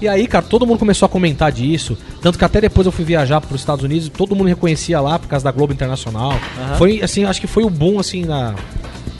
[0.00, 1.96] E aí, cara, todo mundo começou a comentar disso.
[2.20, 5.00] Tanto que até depois eu fui viajar para os Estados Unidos e todo mundo reconhecia
[5.00, 6.32] lá por causa da Globo Internacional.
[6.32, 6.76] Aham.
[6.76, 8.54] Foi, assim, acho que foi o boom, assim, na.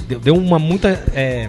[0.09, 0.89] Deu, deu uma muita.
[1.15, 1.49] É,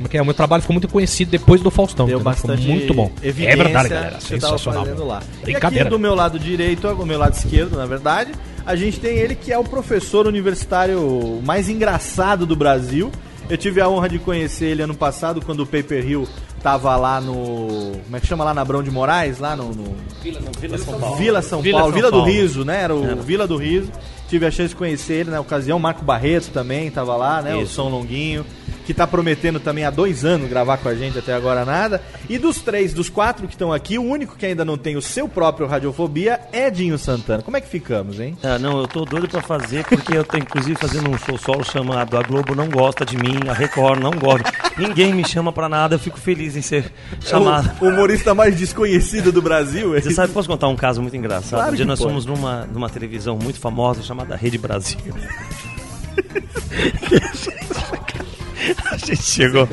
[0.00, 0.22] como é que é?
[0.22, 2.06] O meu trabalho ficou muito conhecido depois do Faustão.
[2.06, 2.34] Deu entendeu?
[2.34, 3.12] Ficou bastante muito bom.
[3.22, 4.16] É verdade, galera.
[4.16, 4.84] que você tava Sensacional.
[4.86, 5.22] fazendo lá.
[5.40, 5.84] E Brincadeira.
[5.84, 8.32] aqui do meu lado direito, do meu lado esquerdo, na verdade,
[8.64, 13.12] a gente tem ele que é o professor universitário mais engraçado do Brasil.
[13.48, 16.28] Eu tive a honra de conhecer ele ano passado, quando o Paper Hill
[16.62, 17.92] tava lá no.
[18.04, 19.38] Como é que chama lá na Abrão de Moraes?
[19.40, 19.70] Lá no.
[19.74, 21.16] no- Vila São Paulo.
[21.16, 22.32] Vila São Vila Paulo, São Vila do Paulo.
[22.32, 22.82] Riso, né?
[22.82, 23.16] Era o Era.
[23.16, 23.90] Vila do Riso.
[24.28, 25.80] Tive a chance de conhecer ele na ocasião.
[25.80, 27.56] Marco Barreto também tava lá, né?
[27.56, 27.74] O Isso.
[27.74, 28.46] São Longuinho.
[28.90, 32.02] Que tá prometendo também há dois anos gravar com a gente, até agora nada.
[32.28, 35.02] E dos três, dos quatro que estão aqui, o único que ainda não tem o
[35.02, 37.40] seu próprio Radiofobia é Dinho Santana.
[37.40, 38.36] Como é que ficamos, hein?
[38.42, 41.62] Ah, não, eu tô doido pra fazer, porque eu tô inclusive fazendo um show solo
[41.62, 44.52] chamado A Globo Não Gosta de Mim, a Record não gosta.
[44.76, 47.70] Ninguém me chama pra nada, eu fico feliz em ser chamado.
[47.80, 49.92] O humorista mais desconhecido do Brasil.
[49.92, 51.60] Você sabe, posso contar um caso muito engraçado?
[51.60, 52.10] Claro um dia nós pode.
[52.10, 54.98] fomos numa, numa televisão muito famosa chamada Rede Brasil.
[58.90, 59.68] A gente chegou.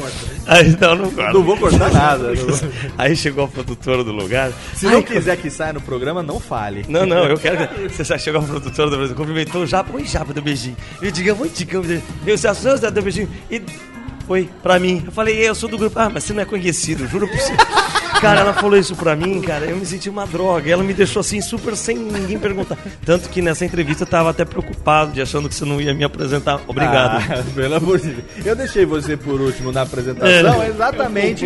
[0.46, 1.34] Aí, não, não, corta.
[1.34, 2.70] Não vou cortar nada, vou.
[2.98, 4.52] Aí chegou a produtora do lugar.
[4.76, 6.86] Se não quiser que saia no programa, não fale.
[6.88, 9.94] Não, não, eu quero que você já chegou a produtora do Brasil, cumprimentou o Japa,
[9.94, 10.78] oi Japa, deu beijinho.
[11.02, 11.84] Eu digo, oi Ticão,
[12.26, 13.30] eu se assusta, deu beijinho.
[13.52, 13.62] E
[14.28, 15.02] foi pra mim.
[15.06, 15.98] Eu falei, eu sou do grupo.
[15.98, 17.54] Ah, mas você não é conhecido, juro por você.
[18.22, 20.68] Cara, ela falou isso pra mim, cara, eu me senti uma droga.
[20.72, 22.76] Ela me deixou assim, super sem ninguém perguntar.
[23.06, 26.04] Tanto que nessa entrevista eu tava até preocupado, de achando que você não ia me
[26.04, 26.60] apresentar.
[26.66, 27.24] Obrigado.
[27.30, 28.26] Ah, pelo amor de Deus.
[28.44, 30.68] Eu deixei você por último na apresentação, É.
[30.68, 31.46] exatamente.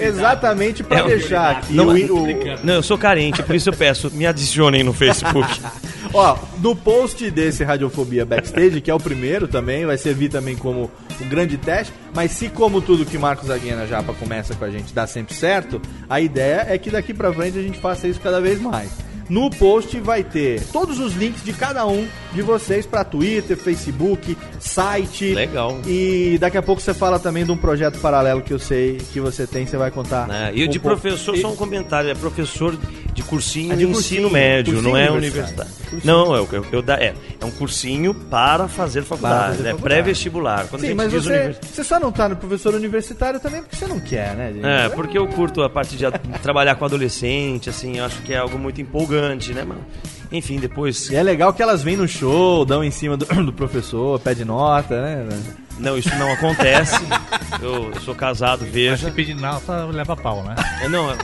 [0.00, 3.72] exatamente pra É deixar aqui Não, o, o- Não, eu sou carente, por isso eu
[3.74, 5.48] peço, me adicionem no Facebook.
[6.14, 10.90] Ó, no post desse Radiofobia Backstage, que é o primeiro também, vai servir também como
[11.20, 14.92] um grande teste, mas se como tudo que Marcos Aguiana Japa começa com a gente
[14.92, 18.40] dá sempre certo, a ideia é que daqui pra frente a gente faça isso cada
[18.40, 18.90] vez mais.
[19.28, 24.36] No post vai ter todos os links de cada um de vocês pra Twitter, Facebook,
[24.58, 25.32] site.
[25.32, 25.80] Legal.
[25.86, 29.20] E daqui a pouco você fala também de um projeto paralelo que eu sei que
[29.20, 30.28] você tem, você vai contar.
[30.28, 31.00] É, e o de pouco.
[31.00, 32.76] professor, só um comentário, é professor
[33.12, 35.70] de cursinho Ah, de, cursinho, ensino médio, cursinho não é universitário.
[35.72, 36.00] universitário.
[36.04, 39.68] Não, é, o que eu, eu dá- é, é um cursinho para fazer faculdade, fazer
[39.68, 40.66] é pré-vestibular.
[40.68, 43.38] Quando a Sim, gente mas diz você, univers- você só não tá no professor universitário
[43.38, 44.52] também porque você não quer, né?
[44.52, 44.64] gente?
[44.66, 46.04] É, porque eu curto a parte de
[46.42, 49.82] trabalhar com adolescente, assim, eu acho que é algo muito empolgante, né, mano?
[50.30, 51.10] Enfim, depois.
[51.10, 54.44] E é legal que elas vêm no show, dão em cima do, do professor, pede
[54.46, 55.28] nota, né?
[55.78, 56.96] Não, isso não acontece.
[57.60, 59.06] eu, eu sou casado, veja.
[59.08, 60.54] Se pedir nota, leva pau, né?
[60.82, 61.16] É, não, é-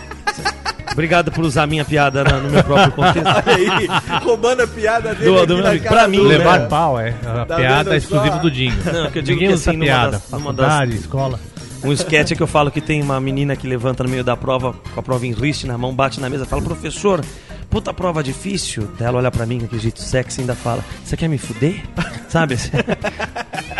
[0.98, 3.22] Obrigado por usar a minha piada na- no meu próprio contexto.
[3.46, 6.66] Olha aí, roubando a piada dele Do- aqui do Pra mim, do- Levar né?
[6.66, 7.14] pau, é.
[7.24, 8.74] A Tá piada é exclusiva do Dinho.
[8.84, 10.10] Não, que eu digo Ninguém que, usa assim, numa piada.
[10.10, 11.40] das- numa Faculdade, das- escola.
[11.84, 14.74] Um sketch que eu falo que tem uma menina que levanta no meio da prova,
[14.92, 17.24] com a prova em riste na mão, bate na mesa, fala, professor,
[17.70, 18.88] puta prova difícil.
[18.98, 21.38] Daí ela olha pra mim com aquele jeito sexy e ainda fala, você quer me
[21.38, 21.82] fuder?
[22.28, 22.56] Sabe?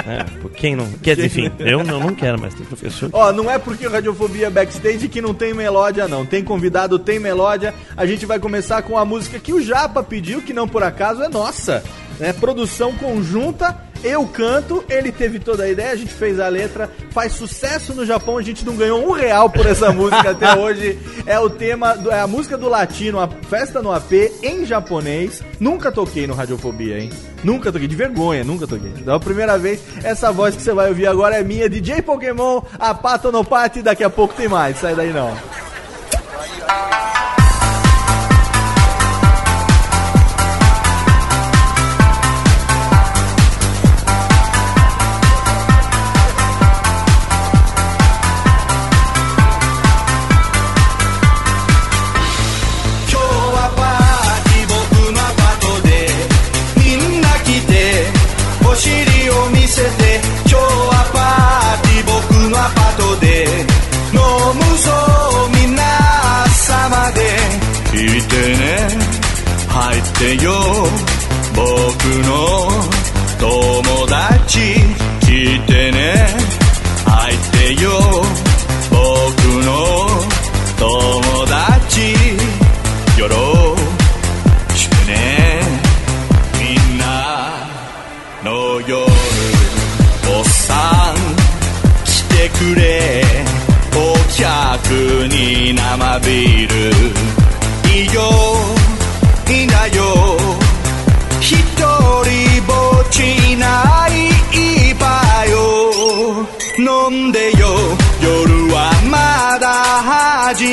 [0.07, 0.91] é, quem não.
[1.03, 3.11] Quer dizer, enfim, eu não, não quero mais ter professor.
[3.13, 6.25] Ó, não é porque o Radiofobia Backstage que não tem melódia, não.
[6.25, 7.75] Tem convidado, tem melódia.
[7.97, 11.23] A gente vai começar com a música que o Japa pediu, que não por acaso
[11.23, 11.83] é nossa.
[12.19, 12.33] Né?
[12.33, 17.33] Produção conjunta, eu canto, ele teve toda a ideia, a gente fez a letra, faz
[17.33, 20.99] sucesso no Japão, a gente não ganhou um real por essa música até hoje.
[21.27, 25.43] É o tema, do- é a música do latino, a festa no AP em japonês.
[25.61, 27.11] Nunca toquei no Radiofobia, hein?
[27.45, 28.93] Nunca toquei, de vergonha, nunca toquei.
[28.99, 32.63] Então a primeira vez, essa voz que você vai ouvir agora é minha, DJ Pokémon,
[32.79, 35.33] a Pato no Pati, daqui a pouco tem mais, sai daí não.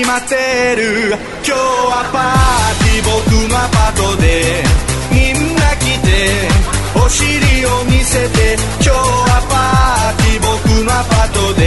[0.05, 0.35] だ始まって
[0.75, 1.09] る。
[1.09, 4.63] 今日はパーティー僕のアパートで。
[5.11, 6.07] みんな来て
[6.95, 8.55] お尻を見せて。
[8.81, 11.63] 今日はパーティー僕のアパートで。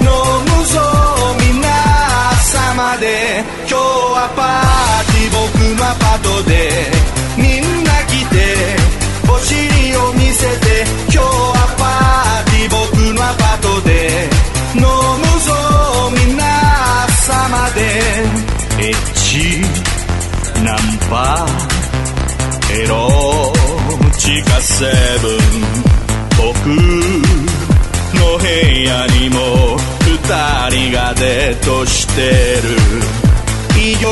[0.00, 0.06] 飲
[0.44, 0.80] むぞ
[1.40, 1.64] 皆
[2.44, 3.42] 様で。
[3.68, 6.52] 今日はパーティー僕のアパートで。
[7.36, 8.36] みんな来て
[9.30, 9.75] お尻
[21.08, 23.52] エロ
[24.18, 24.86] チカセ
[25.22, 25.38] ブン
[26.36, 26.66] 僕
[28.18, 28.44] の部
[28.82, 30.10] 屋にも二
[30.68, 34.08] 人がデートしてるいいよ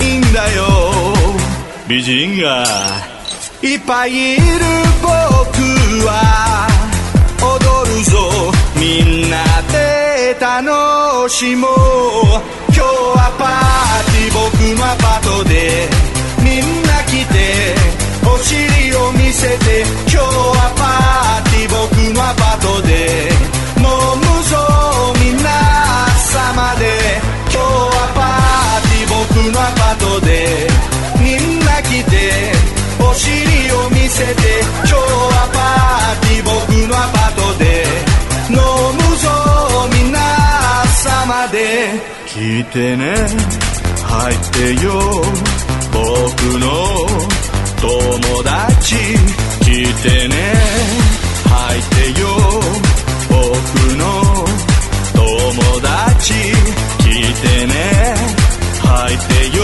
[0.00, 0.64] いいんだよ
[1.88, 2.64] 美人が
[3.60, 4.42] いっぱいいる
[5.02, 5.08] 僕
[6.06, 6.68] は
[7.42, 11.70] 踊るぞみんなで楽しもう
[12.68, 15.88] 今日はパーティー僕のアパトで
[16.42, 17.74] みんな来て
[18.24, 23.28] お尻を見せて今日はパーティー僕のアパートで
[23.76, 23.84] 飲
[24.16, 24.56] むぞ
[25.20, 25.50] みんな
[26.08, 26.96] 朝まで
[27.52, 30.32] 今日はパーティー僕のアパートで
[31.20, 32.16] みんな来て
[33.04, 33.28] お尻
[33.72, 37.84] を見せて今日はパーティー僕のアパートで
[38.48, 38.56] 飲
[38.96, 39.28] むぞ
[39.92, 40.18] みんな
[40.84, 42.14] 朝まで。
[42.26, 43.83] 聞いてね。
[44.14, 44.92] 入ってよ。
[45.92, 45.98] 僕
[46.60, 46.66] の
[47.80, 48.94] 友達
[49.60, 50.34] 来てね。
[51.50, 52.26] 入ってよ。
[53.28, 53.34] 僕
[53.96, 54.04] の
[55.14, 56.32] 友達
[56.98, 57.04] 来
[57.42, 58.14] てね。
[58.82, 59.62] 入ってよ。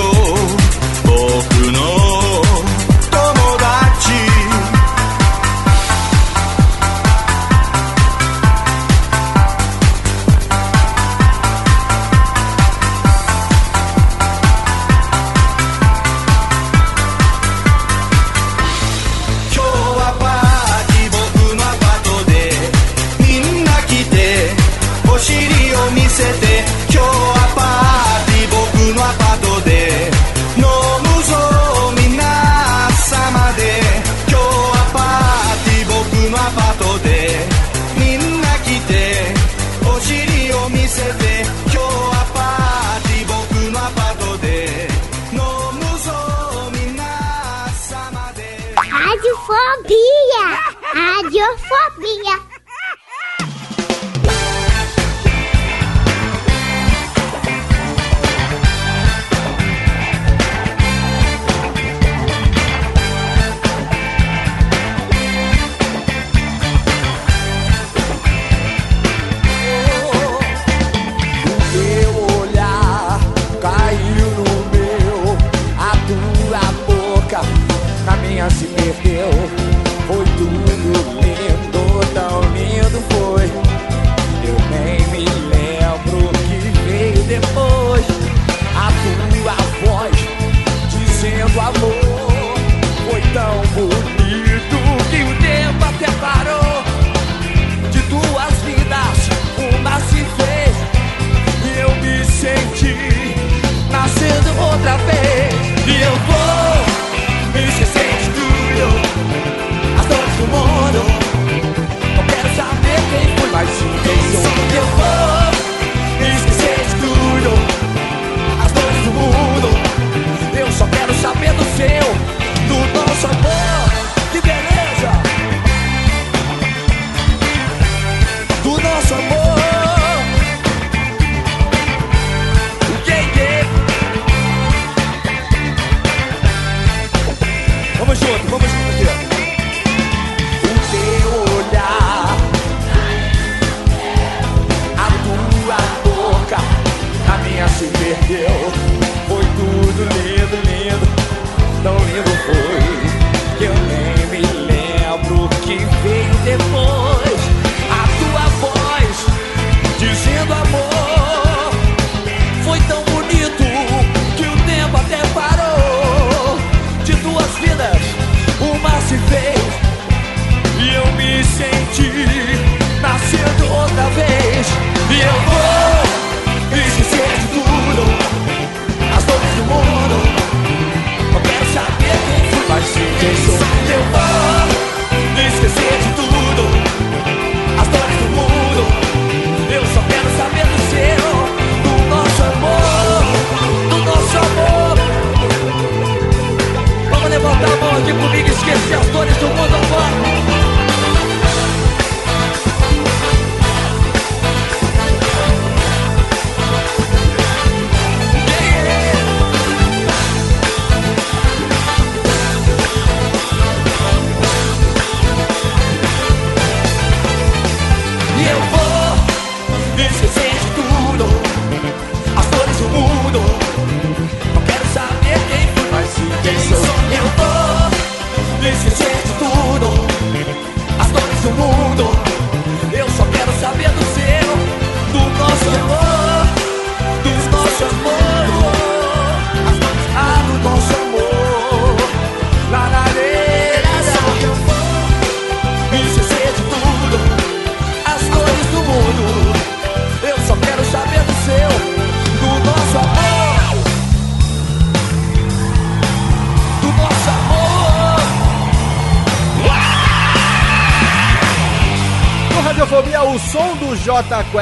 [1.05, 1.15] 僕
[1.73, 2.10] の
[49.51, 50.45] Radiofobia!
[50.95, 52.50] Radiofobia!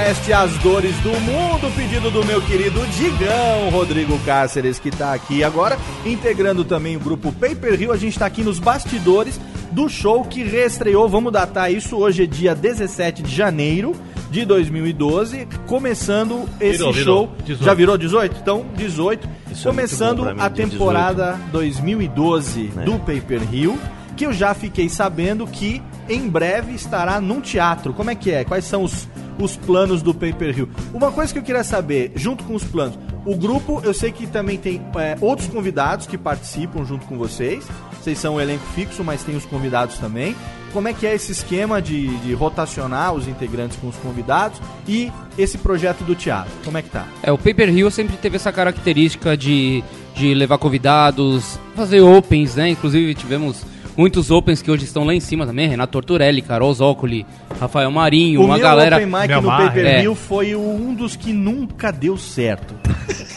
[0.09, 5.45] Quest, as dores do mundo, pedido do meu querido Digão Rodrigo Cáceres, que tá aqui
[5.45, 7.93] agora, integrando também o grupo Paper Hill.
[7.93, 9.39] A gente tá aqui nos bastidores
[9.71, 13.95] do show que reestreou, vamos datar isso, hoje é dia 17 de janeiro
[14.31, 17.17] de 2012, começando esse Virou, virou.
[17.27, 17.37] show.
[17.45, 17.65] 18.
[17.65, 18.37] Já virou 18?
[18.41, 19.29] Então, 18.
[19.53, 22.81] Isso é começando pra mim, a temporada 2012 É.
[22.85, 23.79] do Paper Hill,
[24.17, 27.93] que eu já fiquei sabendo que em breve estará num teatro.
[27.93, 28.43] Como é que é?
[28.43, 29.07] Quais são os,
[29.45, 30.68] os planos do Paper Hill?
[30.93, 34.26] Uma coisa que eu queria saber, junto com os planos, o grupo, eu sei que
[34.26, 37.66] também tem é, outros convidados que participam junto com vocês.
[38.01, 40.34] Vocês são um elenco fixo, mas tem os convidados também.
[40.72, 45.11] Como é que é esse esquema de, de rotacionar os integrantes com os convidados e
[45.36, 46.53] esse projeto do teatro?
[46.64, 47.07] Como é que tá?
[47.22, 49.82] É, o Paper Hill sempre teve essa característica de,
[50.14, 52.70] de levar convidados, fazer opens, né?
[52.70, 53.64] Inclusive tivemos
[53.99, 55.69] muitos opens que hoje estão lá em cima também.
[55.69, 57.27] Renato Torturelli, Carol Zócoli,
[57.59, 58.97] Rafael Marinho, o uma meu galera...
[58.97, 60.15] Open Mic no Melmar, Paper é.
[60.15, 62.75] Foi um dos que nunca deu certo.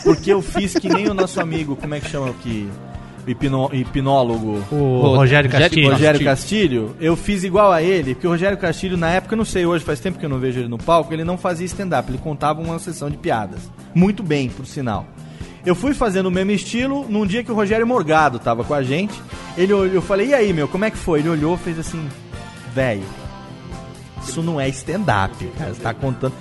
[0.03, 2.69] Porque eu fiz que nem o nosso amigo, como é que chama aqui?
[3.27, 4.63] Hipno, hipnólogo.
[4.71, 5.91] O Rogério Castilho.
[5.91, 9.45] Rogério Castilho, eu fiz igual a ele, porque o Rogério Castilho, na época, eu não
[9.45, 12.09] sei, hoje faz tempo que eu não vejo ele no palco, ele não fazia stand-up,
[12.09, 13.71] ele contava uma sessão de piadas.
[13.93, 15.05] Muito bem, por sinal.
[15.65, 18.81] Eu fui fazendo o mesmo estilo num dia que o Rogério Morgado tava com a
[18.81, 19.21] gente.
[19.57, 21.19] Ele eu falei, e aí, meu, como é que foi?
[21.19, 22.09] Ele olhou fez assim,
[22.73, 23.03] velho,
[24.23, 26.33] isso não é stand-up, cara, você tá contando.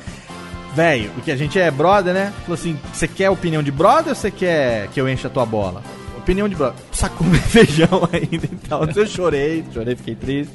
[0.74, 2.32] Velho, porque a gente é brother, né?
[2.42, 5.44] Falou assim: você quer opinião de brother ou você quer que eu encha a tua
[5.44, 5.82] bola?
[6.20, 6.76] Opinião de brother.
[6.92, 8.86] Sacou meu feijão ainda então.
[8.94, 10.52] Eu chorei, chorei, fiquei triste.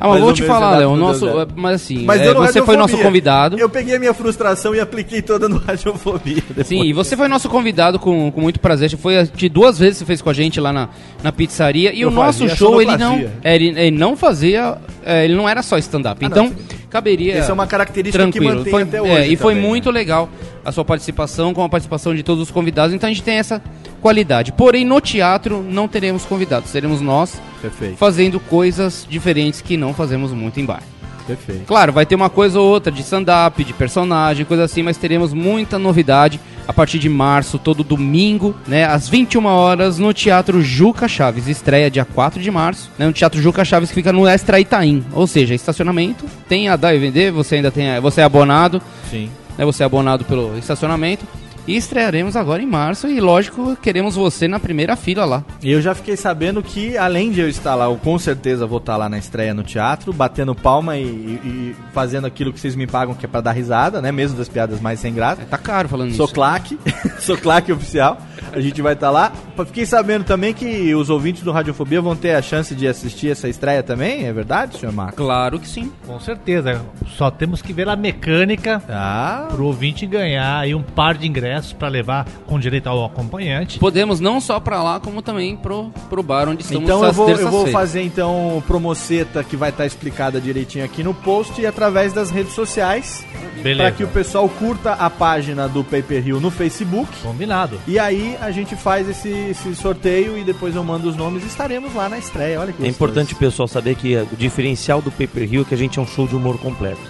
[0.00, 2.62] Ah, mas vou te falar, stand-up Léo, o não nosso, mas assim, Mas é, você
[2.62, 3.58] foi nosso convidado.
[3.58, 6.42] Eu peguei a minha frustração e apliquei toda no Radiofobia.
[6.48, 6.66] depois.
[6.66, 8.94] Sim, e você foi nosso convidado com, com muito prazer.
[8.96, 10.88] Foi de duas vezes que você fez com a gente lá na,
[11.22, 11.92] na pizzaria.
[11.92, 14.78] E Eu o nosso show, ele não, é, ele, ele não fazia.
[15.04, 16.24] é, ele não era só stand-up.
[16.24, 16.56] Ah, não, então,
[16.90, 17.34] caberia.
[17.34, 18.56] Essa é uma característica que tranquilo.
[18.58, 20.28] mantém Foi- até é, hoje e foi também, muito legal
[20.64, 22.94] a sua participação, com a participação de todos os convidados.
[22.94, 23.62] Então a gente tem essa
[24.00, 24.52] qualidade.
[24.52, 26.70] Porém, no teatro não teremos convidados.
[26.70, 27.96] Seremos nós Perfeito.
[27.96, 30.82] fazendo coisas diferentes que não fazemos muito em bar.
[31.26, 31.64] Perfeito.
[31.66, 35.32] Claro, vai ter uma coisa ou outra de stand-up, de personagem, coisa assim, mas teremos
[35.32, 36.38] muita novidade
[36.68, 41.46] a partir de março, todo domingo, né, às 21 horas, no Teatro Juca Chaves.
[41.48, 45.04] Estreia dia 4 de março, né, no Teatro Juca Chaves que fica no Extra Itaim.
[45.12, 48.82] Ou seja, estacionamento, tem a dar e vender, você ainda tem, a- você é abonado,
[49.10, 49.30] Sim.
[49.56, 51.24] né, você é abonado pelo estacionamento.
[51.66, 55.44] E estrearemos agora em março e, lógico, queremos você na primeira fila lá.
[55.62, 58.78] E eu já fiquei sabendo que, além de eu estar lá, eu com certeza vou
[58.78, 62.86] estar lá na estreia no teatro, batendo palma e, e- fazendo aquilo que vocês me
[62.86, 64.12] pagam, que é pra dar risada, né?
[64.12, 65.42] Mesmo das piadas mais sem graça.
[65.50, 66.34] Tá caro falando Sou isso.
[66.34, 66.78] claque,
[67.18, 68.18] sou claque oficial.
[68.52, 69.32] A gente vai estar lá.
[69.66, 73.48] Fiquei sabendo também que os ouvintes do Radiofobia vão ter a chance de assistir essa
[73.48, 75.16] estreia também, é verdade, senhor Marcos?
[75.16, 75.90] Claro que sim.
[76.06, 76.82] Com certeza.
[77.16, 81.72] Só temos que ver a mecânica Ah, pro ouvinte ganhar aí um par de ingressos
[81.72, 83.78] pra levar com direito ao acompanhante.
[83.78, 87.30] Podemos não só pra lá, como também pro, pro bar onde estamos Então eu vou,
[87.30, 92.12] eu vou fazer então promoceta que vai estar explicada direitinho aqui no post e através
[92.12, 93.24] das redes sociais.
[93.62, 93.82] Beleza.
[93.82, 97.10] Para que o pessoal curta a página do Paper Hill no Facebook.
[97.22, 97.80] Combinado.
[97.86, 101.46] E aí a gente faz esse, esse sorteio e depois eu mando os nomes e
[101.46, 102.60] estaremos lá na estreia.
[102.60, 105.64] Olha que É importante o pessoal saber que é, o diferencial do Paper Hill é
[105.64, 107.00] que a gente é um show de humor completo.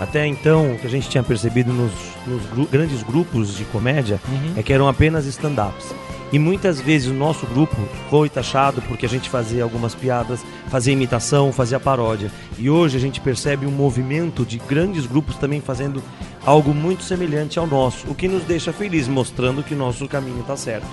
[0.00, 1.92] Até então, o que a gente tinha percebido nos,
[2.26, 4.54] nos gru- grandes grupos de comédia Uhum.
[4.56, 5.94] é que eram apenas stand-ups.
[6.32, 7.76] E muitas vezes o nosso grupo
[8.08, 12.30] foi taxado porque a gente fazia algumas piadas, fazia imitação, fazia paródia.
[12.56, 16.00] E hoje a gente percebe um movimento de grandes grupos também fazendo
[16.44, 20.40] algo muito semelhante ao nosso, o que nos deixa feliz, mostrando que o nosso caminho
[20.40, 20.86] está certo.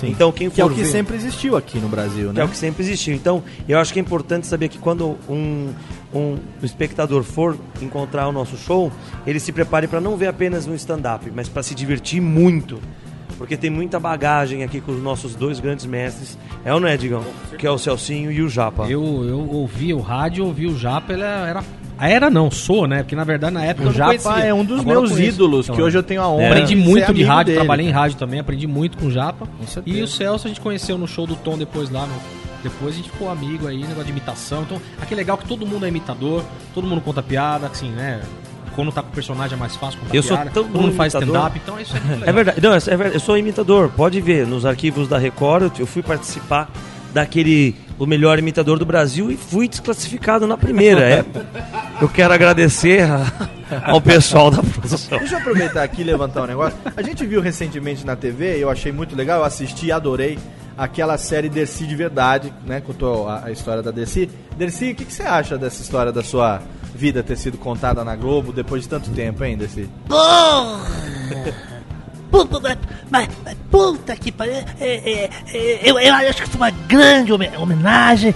[0.00, 0.08] Sim.
[0.08, 2.40] Então, quem que é o for que ver- sempre existiu aqui no Brasil, que né?
[2.40, 3.14] é o que sempre existiu.
[3.14, 5.72] Então, eu acho que é importante saber que quando um,
[6.12, 8.90] um espectador for encontrar o nosso show,
[9.26, 12.80] ele se prepare para não ver apenas um stand-up, mas para se divertir muito.
[13.38, 16.38] Porque tem muita bagagem aqui com os nossos dois grandes mestres.
[16.64, 17.22] É ou não é, Digão?
[17.58, 18.84] Que é o Celcinho e o Japa.
[18.88, 21.62] Eu, eu ouvi o rádio, ouvi o Japa, ele era.
[22.10, 22.98] Era não, sou, né?
[23.02, 24.44] Porque na verdade na época O Japa conhecia.
[24.46, 26.82] é um dos Agora eu meus ídolos, que hoje eu tenho a honra Aprendi de
[26.82, 29.46] ser muito de rádio, dele, trabalhei em rádio também, aprendi muito com o Japa.
[29.66, 29.96] certeza.
[29.98, 32.06] E o Celso a gente conheceu no show do Tom depois lá.
[32.06, 34.62] no- depois a gente ficou amigo aí, negócio de imitação.
[34.62, 38.20] Então, aqui é legal que todo mundo é imitador, todo mundo conta piada, assim, né?
[38.76, 40.50] Quando tá com o personagem é mais fácil contar Eu sou piada.
[40.52, 42.28] tão todo mundo faz stand-up, então isso é muito legal.
[42.28, 43.90] É verdade, não, é é verdade, eu sou imitador.
[43.96, 46.70] Pode ver, nos arquivos da Record, eu fui participar
[47.12, 51.00] daquele o melhor imitador do Brasil e fui desclassificado na primeira.
[51.08, 51.24] É,
[52.00, 53.48] eu quero agradecer a-
[53.84, 55.18] ao pessoal da produção.
[55.18, 56.76] Deixa eu aproveitar aqui e levantar um negócio.
[56.96, 60.38] A gente viu recentemente na TV, eu achei muito legal, eu assisti e adorei
[60.76, 62.80] aquela série Dercy de Verdade, né?
[62.80, 64.28] Contou a, a história da Dercy.
[64.56, 66.60] Dercy, o que, que você acha dessa história da sua,
[66.94, 69.88] vida ter sido contada na Globo depois de tanto tempo, hein, desse?
[70.08, 70.80] Porra!
[72.32, 72.78] Puta,
[73.10, 74.54] mas, mas- puta que pariu.
[74.54, 78.34] É, é, é, eu, eu acho que foi uma grande home- homenagem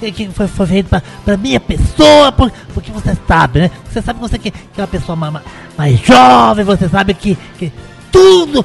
[0.00, 3.70] que, que foi, foi feita pra, pra minha pessoa, por- porque você sabe, né?
[3.90, 5.42] Você sabe que você que, que é uma pessoa ma- ma-
[5.76, 7.72] mais, jovem, você sabe que, que
[8.12, 8.64] tudo,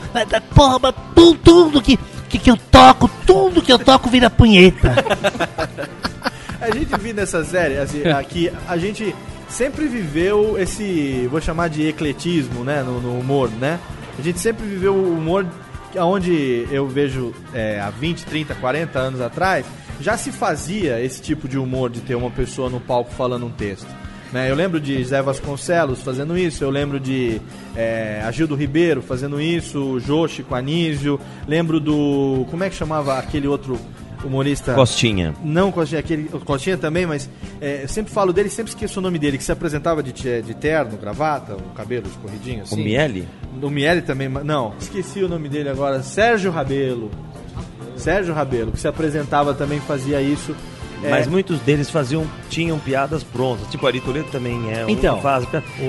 [0.53, 1.97] porra, mas tu- tudo que,
[2.29, 4.93] que, que eu toco, tudo que eu toco vira punheta.
[6.61, 9.15] A gente viu nessa série, assim, aqui, a gente
[9.47, 13.79] sempre viveu esse, vou chamar de ecletismo, né, no, no humor, né?
[14.17, 15.45] A gente sempre viveu o humor
[15.95, 19.65] onde eu vejo é, há 20, 30, 40 anos atrás,
[19.99, 23.51] já se fazia esse tipo de humor de ter uma pessoa no palco falando um
[23.51, 23.87] texto.
[24.31, 24.51] Né?
[24.51, 27.41] Eu lembro de Zé Vasconcelos fazendo isso, eu lembro de
[27.75, 32.45] é, Agildo Ribeiro fazendo isso, o Joshi com Anísio, lembro do.
[32.49, 33.79] Como é que chamava aquele outro
[34.23, 34.73] humorista?
[34.73, 35.33] Costinha.
[35.43, 37.29] Não, Costinha, aquele, Costinha também, mas
[37.61, 40.41] é, eu sempre falo dele, sempre esqueço o nome dele, que se apresentava de, te-
[40.41, 42.75] de terno, gravata, o cabelo escorridinho assim.
[42.75, 43.27] O Miele?
[43.61, 47.09] O Miele também, não, esqueci o nome dele agora, Sérgio Rabelo.
[47.95, 50.55] Sérgio Rabelo, que se apresentava também fazia isso.
[51.03, 53.67] É, Mas muitos deles faziam, tinham piadas prontas.
[53.69, 55.17] Tipo, Ari Toledo também é um Então.
[55.17, 55.45] que faz.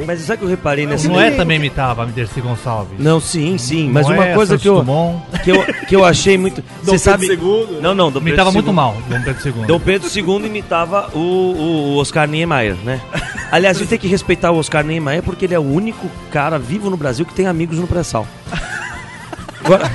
[0.07, 2.99] Mas sabe que eu reparei O nessa Noé também imitava a Dercy Gonçalves.
[2.99, 3.89] Não, sim, sim.
[3.91, 6.63] Mas Noé, uma coisa Santos que eu, que eu que eu achei muito.
[6.85, 7.73] Dom Você Pedro sabe?
[7.73, 7.81] II.
[7.81, 8.11] Não, não.
[8.11, 8.75] Dom Imitava Pedro muito II.
[8.75, 9.67] mal, Dom Pedro II.
[9.67, 13.01] Dom Pedro II imitava o, o, o Oscar Niemeyer, né?
[13.51, 16.59] Aliás, a gente tem que respeitar o Oscar Niemeyer porque ele é o único cara
[16.59, 18.27] vivo no Brasil que tem amigos no pré-sal.
[19.65, 19.91] Agora-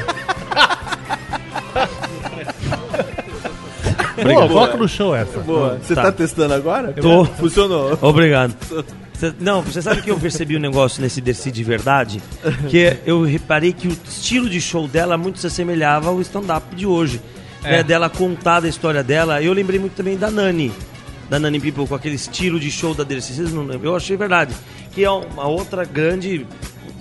[4.23, 5.39] Boa, coloca no show essa.
[5.39, 5.79] Boa.
[5.81, 6.11] Você tá.
[6.11, 6.93] testando agora?
[6.93, 7.25] Tô.
[7.25, 7.97] Funcionou.
[8.01, 8.55] Obrigado.
[9.39, 12.21] Não, você sabe que eu percebi um negócio nesse Dercy de verdade?
[12.69, 16.85] Que eu reparei que o estilo de show dela muito se assemelhava ao stand-up de
[16.85, 17.21] hoje.
[17.63, 17.77] É.
[17.77, 19.41] Né, dela contar da história dela.
[19.41, 20.73] Eu lembrei muito também da Nani.
[21.29, 23.33] Da Nani People, com aquele estilo de show da Dercy.
[23.33, 23.91] Vocês não lembram?
[23.91, 24.53] Eu achei verdade.
[24.91, 26.45] Que é uma outra grande...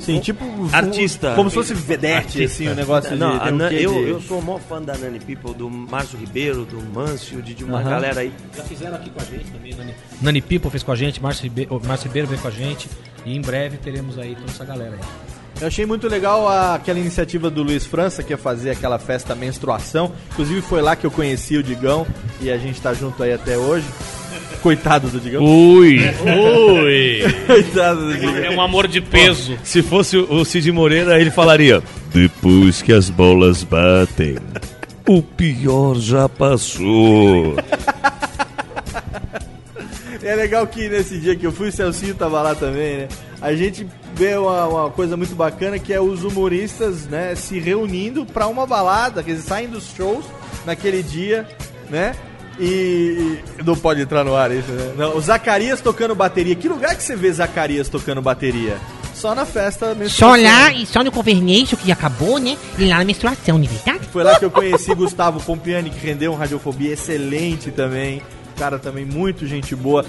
[0.05, 1.35] Sim, tipo artista.
[1.35, 4.43] como se fosse vedete, assim, o negócio Não, de um eu, de- eu sou o
[4.43, 7.91] maior fã da Nani People, do Márcio Ribeiro, do Mâncio, de, de uma Aham.
[7.91, 8.33] galera aí.
[8.57, 9.95] Já fizeram aqui com a gente também, Nani.
[10.21, 12.89] Nani People fez com a gente, Márcio Ribeiro, Márcio Ribeiro veio com a gente.
[13.25, 15.01] E em breve teremos aí toda essa galera aí.
[15.61, 19.33] Eu achei muito legal a- aquela iniciativa do Luiz França, que ia fazer aquela festa
[19.37, 20.11] menstruação.
[20.33, 22.05] Inclusive foi lá que eu conheci o Digão
[22.41, 23.87] e a gente tá junto aí até hoje.
[24.63, 25.45] Coitado do Digão.
[25.45, 25.99] Ui.
[26.23, 27.35] Ui.
[27.47, 28.37] Coitado do Digão.
[28.37, 29.59] É um amor de peso.
[29.65, 31.83] Se fosse o Cid Moreira, ele falaria:
[32.13, 34.37] Depois que as bolas batem,
[35.07, 37.57] o pior já passou.
[40.25, 43.09] É legal que nesse dia que eu fui, o Celcinho tava lá também, né?
[43.41, 43.85] A gente
[44.15, 48.65] vê uma, uma coisa muito bacana que é os humoristas, né, se reunindo pra uma
[48.65, 50.25] balada, quer dizer, saem dos shows
[50.65, 51.49] naquele dia,
[51.91, 52.15] né?
[52.65, 54.93] E não pode entrar no ar isso, né?
[54.97, 56.55] Não, o Zacarias tocando bateria.
[56.55, 58.79] Que lugar que você vê Zacarias tocando bateria?
[59.13, 62.57] Só na festa Só lá e só no Convernation que acabou, né?
[62.79, 64.07] E lá na menstruação, não é verdade?
[64.13, 68.23] Foi lá que eu conheci Gustavo Pompiani, que rendeu um Radiofobia excelente também.
[68.57, 70.05] Cara também muito gente boa.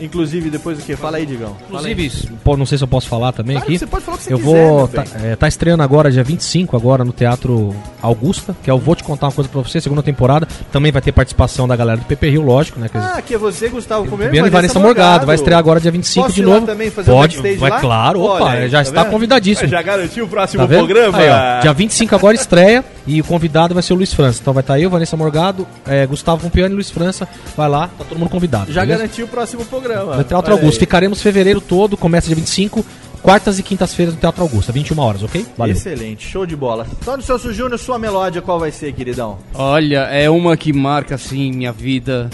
[0.00, 0.96] Inclusive, depois do que?
[0.96, 1.56] Fala aí, Digão.
[1.70, 1.92] Fala aí.
[1.92, 3.72] Inclusive, pô, não sei se eu posso falar também Claro aqui.
[3.74, 4.88] que você pode falar o que você eu quiser, vou.
[4.88, 5.30] Tá, bem.
[5.30, 9.04] é, tá estreando agora, dia 25, agora no Teatro Augusta, que é o Vou Te
[9.04, 10.46] Contar uma Coisa pra você, segunda temporada.
[10.72, 12.88] Também vai ter participação da galera do PP Rio, lógico, né?
[12.88, 14.24] que eles- Ah, que é você, Gustavo Pompiani.
[14.26, 16.66] Fabiano e Vanessa Morgado, vai estrear agora dia 25 Posso de ir lá novo.
[16.66, 17.80] também fazer um Pode, backstage vai lá?
[17.80, 19.12] claro, Olha opa, aí, já tá está vendo?
[19.12, 19.68] convidadíssimo.
[19.68, 20.78] Já garantiu o próximo Tá vendo?
[20.86, 21.18] programa?
[21.18, 24.38] Aí, ó, dia 25 agora estreia e o convidado vai ser o Luiz França.
[24.40, 27.28] Então vai estar eu, Vanessa Morgado, é, Gustavo Pompiani e Luiz França.
[27.56, 28.72] Vai lá, tá todo mundo convidado.
[28.72, 28.98] Já beleza?
[28.98, 30.16] garantiu o próximo programa.
[30.16, 30.78] No Teatro Olha Augusto.
[30.78, 30.80] aí.
[30.80, 32.84] Ficaremos fevereiro todo, começa dia 25,
[33.22, 35.46] quartas e quintas-feiras no Teatro Augusta, 21 horas, ok?
[35.56, 35.74] Valeu.
[35.74, 36.86] Excelente, show de bola.
[37.00, 39.38] Então, do Celso Júnior, sua melódia qual vai ser, queridão?
[39.54, 42.30] Olha, é uma que marca, assim, minha vida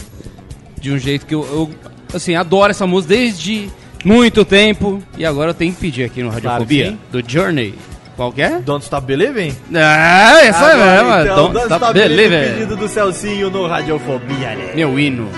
[0.81, 1.71] de um jeito que eu, eu,
[2.15, 3.69] assim, adoro essa música desde
[4.05, 5.03] muito tempo.
[5.17, 6.99] E agora eu tenho que pedir aqui no Radiofobia, sim.
[7.11, 7.75] do Journey.
[8.17, 8.59] Qual que é?
[8.59, 9.55] Don't Stop Believing?
[9.73, 11.23] Ah, essa é Agora, mesmo.
[11.23, 12.55] então, Don't Don't Stop Stop Believing, Believing.
[12.55, 14.73] pedido do Celcinho no Radiofobia, né?
[14.75, 15.29] Meu hino.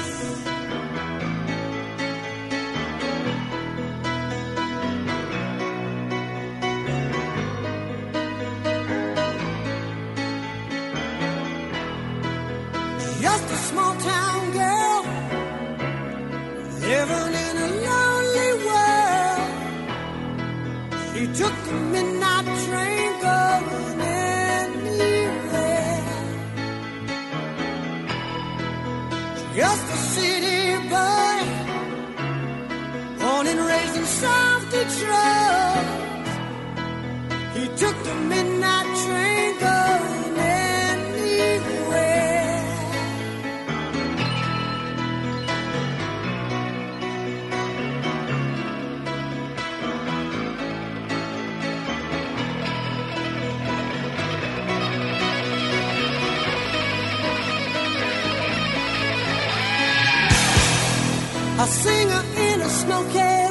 [61.70, 63.49] Singer in a smoky room.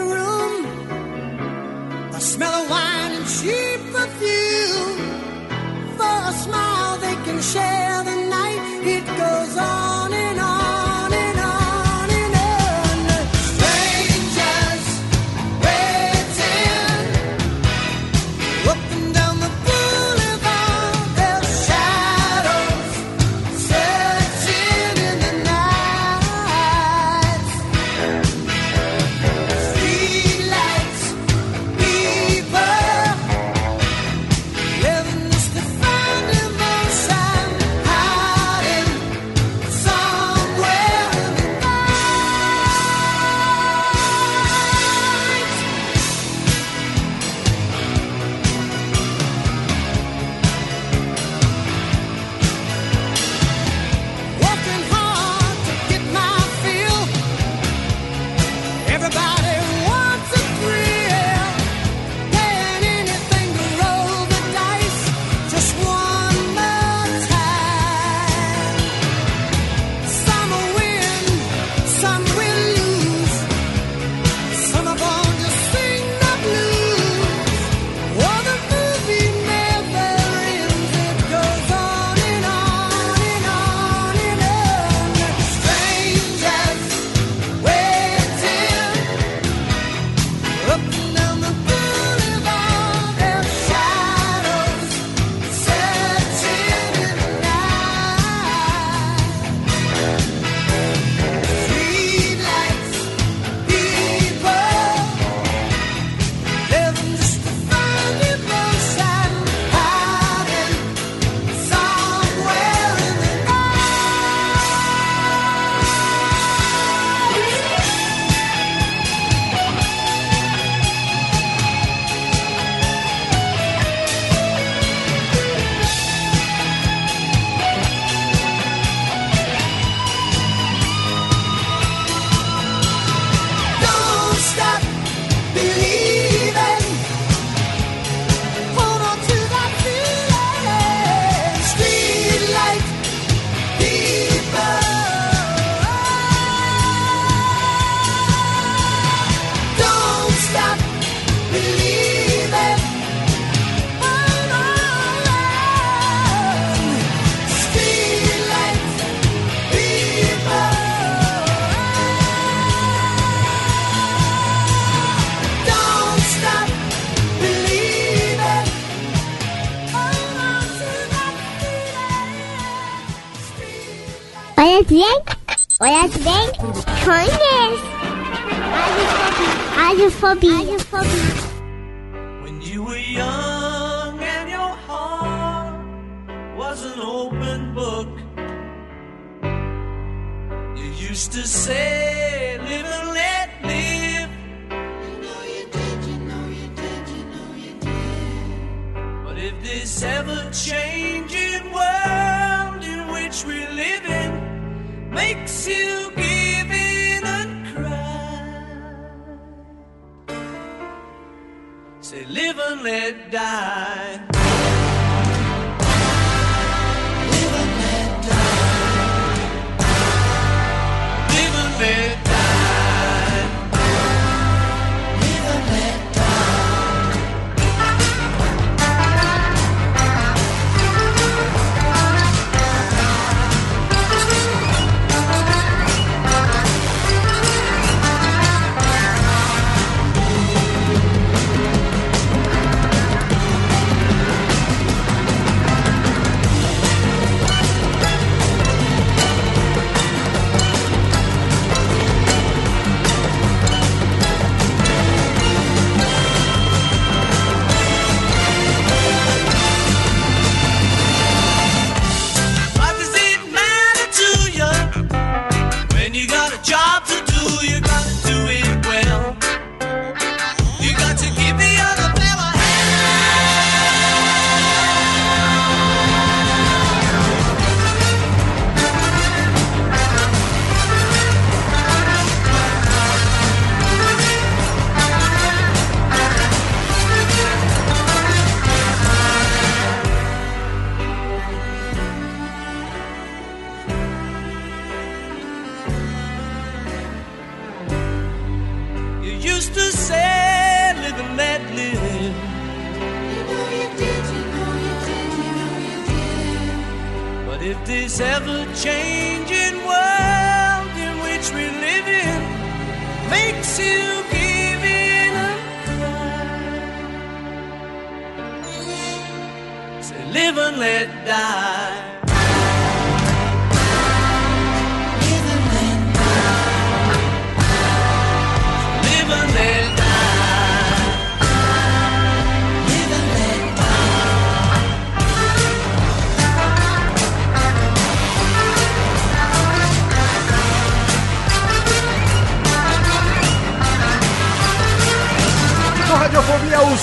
[180.21, 180.51] Radiofobia.
[180.57, 180.88] Radiofobia.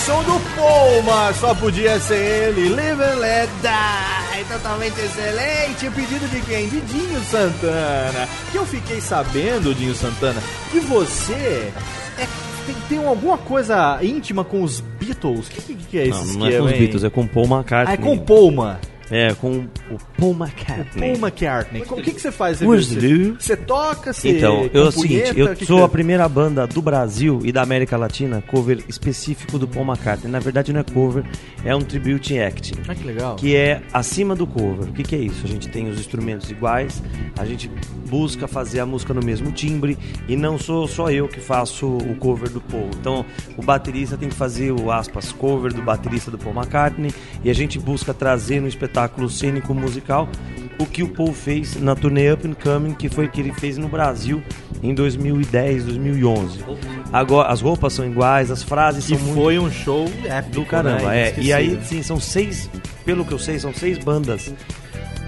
[0.06, 2.14] Do Poma, só podia ser
[2.48, 2.68] ele.
[2.68, 5.90] Live and let die, totalmente excelente.
[5.90, 6.68] Pedido de quem?
[6.68, 8.28] De Dinho Santana.
[8.52, 10.40] Que eu fiquei sabendo, Dinho Santana,
[10.70, 11.72] que você
[12.18, 12.26] é-
[12.66, 15.48] tem, tem alguma coisa íntima com os Beatles.
[15.48, 17.46] O que, que, que é Não, esse não é com os Beatles, é com Paul
[17.46, 17.86] McCartney.
[17.88, 18.52] Ah, é com Paul,
[19.10, 21.12] É, com o Paul McCartney.
[21.12, 21.82] Paul McCartney.
[21.82, 22.60] O que, que você faz?
[22.60, 26.28] Você, você toca, você Então, eu é o seguinte, eu que sou que a primeira
[26.28, 30.30] banda do Brasil e da América Latina cover específico do Paul McCartney.
[30.30, 31.24] Na verdade não é cover,
[31.64, 32.74] é um tribute acting.
[32.88, 33.36] Ah, que legal.
[33.36, 34.88] Que é acima do cover.
[34.88, 35.44] O que, que é isso?
[35.44, 37.00] A gente tem os instrumentos iguais,
[37.38, 37.70] a gente
[38.08, 39.96] busca fazer a música no mesmo timbre
[40.28, 42.90] e não sou só eu que faço o cover do Paul.
[43.00, 43.24] Então,
[43.56, 47.12] o baterista tem que fazer o aspas cover do baterista do Paul McCartney
[47.44, 48.95] e a gente busca trazer no espetáculo
[49.28, 50.28] cênico musical
[50.78, 53.52] o que o Paul fez na turnê Up and Coming, que foi o que ele
[53.52, 54.42] fez no Brasil
[54.82, 56.60] em 2010, 2011.
[57.12, 59.34] Agora, as roupas são iguais, as frases são muito...
[59.34, 61.28] foi um show épico, do caramba, né?
[61.28, 61.34] é.
[61.38, 62.68] E aí, sim, são seis,
[63.04, 64.52] pelo que eu sei, são seis bandas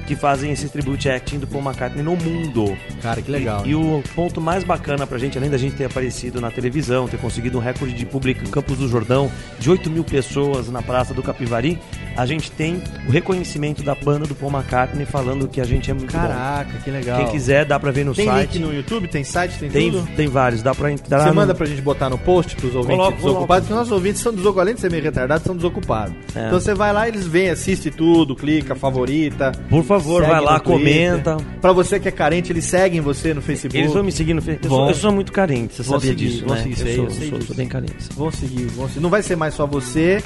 [0.08, 2.76] que fazem esse tribute acting do Paul McCartney no mundo.
[3.02, 3.62] Cara, que legal.
[3.66, 7.06] E, e o ponto mais bacana pra gente, além da gente ter aparecido na televisão,
[7.06, 10.80] ter conseguido um recorde de público em Campos do Jordão, de 8 mil pessoas na
[10.82, 11.78] Praça do Capivari,
[12.16, 15.94] a gente tem o reconhecimento da banda do Paul McCartney falando que a gente é
[15.94, 16.18] muito bom.
[16.18, 17.18] Caraca, que legal.
[17.18, 18.52] Quem quiser, dá pra ver no tem site.
[18.58, 20.08] link no YouTube, tem site, tem, Tem, tudo?
[20.16, 21.20] tem vários, dá pra entrar.
[21.20, 23.46] Você no- manda pra gente botar no post pros ouvintes Coloco, desocupados, coloco.
[23.60, 26.14] porque nossos ouvintes são desocupados, além de ser meio retardados, são desocupados.
[26.34, 26.46] É.
[26.46, 29.52] Então você vai lá, eles vêm, assiste tudo, clica, favorita.
[29.68, 31.36] Por favor, segue vai lá, comenta.
[31.60, 33.78] Pra você que é carente, eles seguem você no Facebook.
[33.78, 34.74] Eles vão me seguir no Facebook.
[34.82, 36.62] Eu, eu sou muito carente, você Vão sabia seguir, disso, vão né?
[36.62, 37.94] seguir, eu sou, eu sei sou, bem carente.
[38.16, 39.00] Vão seguir, vão seguir.
[39.00, 40.22] Não vai ser mais só você,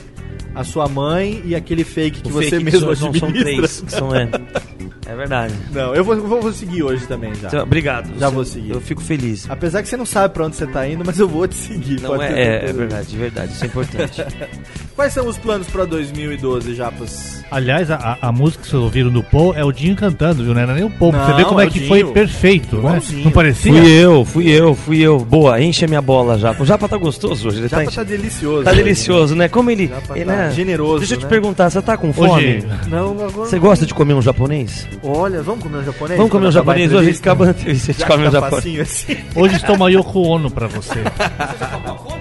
[0.55, 3.29] a sua mãe e aquele fake que O você fake que mesmo são- administra.
[3.31, 4.29] são três, que são, é.
[5.05, 5.53] É verdade.
[5.73, 7.49] Não, eu vou, vou, vou seguir hoje também já.
[7.49, 8.07] Então, Obrigado.
[8.19, 8.71] Já Você- vou seguir.
[8.71, 9.51] Eu fico feliz.
[9.51, 12.01] Apesar que você não sabe pra onde você tá indo, mas eu vou te seguir.
[12.01, 12.71] Não, é, é, certeza.
[12.71, 13.53] é verdade, de verdade.
[13.53, 14.25] Isso é importante.
[14.95, 17.43] Quais são os planos pra 2012, Japas?
[17.51, 20.55] Aliás, a, a música que vocês ouviram do Paul é o Dinho cantando, viu?
[20.55, 21.11] Não era nem o Paul.
[21.13, 21.89] pra você Não, vê como é é o que Dinho.
[21.89, 23.01] foi perfeito, né?
[23.25, 23.73] Não parecia?
[23.73, 25.19] fui eu, fui eu, fui eu.
[25.19, 26.63] Boa, enche a minha bola, Japa.
[26.63, 27.59] O Japa tá gostoso hoje.
[27.59, 28.65] Ele Japa tá, tá delicioso.
[28.65, 29.49] Tá hoje, delicioso, né?
[29.49, 29.89] Como ele.
[29.89, 30.51] Japa ele tá né?
[30.53, 31.29] generoso, Deixa eu te né?
[31.29, 32.15] perguntar, você tá com Hoje-
[32.61, 32.65] fome?
[32.89, 34.87] Não, agora Você gosta de comer um japonês?
[35.03, 36.17] Olha, vamos comer um japonês?
[36.19, 37.11] Vamos comer um japonês hoje?
[37.19, 38.81] Acaba a entrevista, a gente come um japonês.
[38.81, 39.17] assim.
[39.35, 41.01] Hoje toma Yoko Ono pra você.
[41.03, 41.79] Já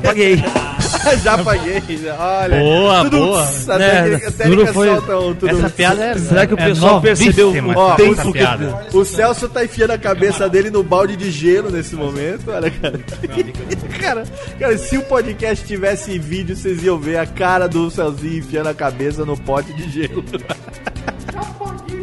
[0.00, 0.36] paguei.
[1.22, 2.16] já paguei, já.
[2.18, 2.58] Olha.
[2.60, 3.42] Boa, tudo, boa.
[3.68, 5.48] A Né, técnica, foi- solta um tudo.
[5.50, 6.18] Essa piada é.
[6.18, 8.86] Será que o é pessoal percebeu novíssima, Ó, essa essa piada.
[8.92, 12.50] O Celso tá enfiando a cabeça dele no balde de gelo nesse momento.
[12.50, 13.00] Olha, cara.
[14.00, 14.24] cara,
[14.58, 18.74] cara, se o podcast tivesse vídeo, vocês iam ver a cara do Celzinho enfiando a
[18.74, 20.24] cabeça no pote de gelo.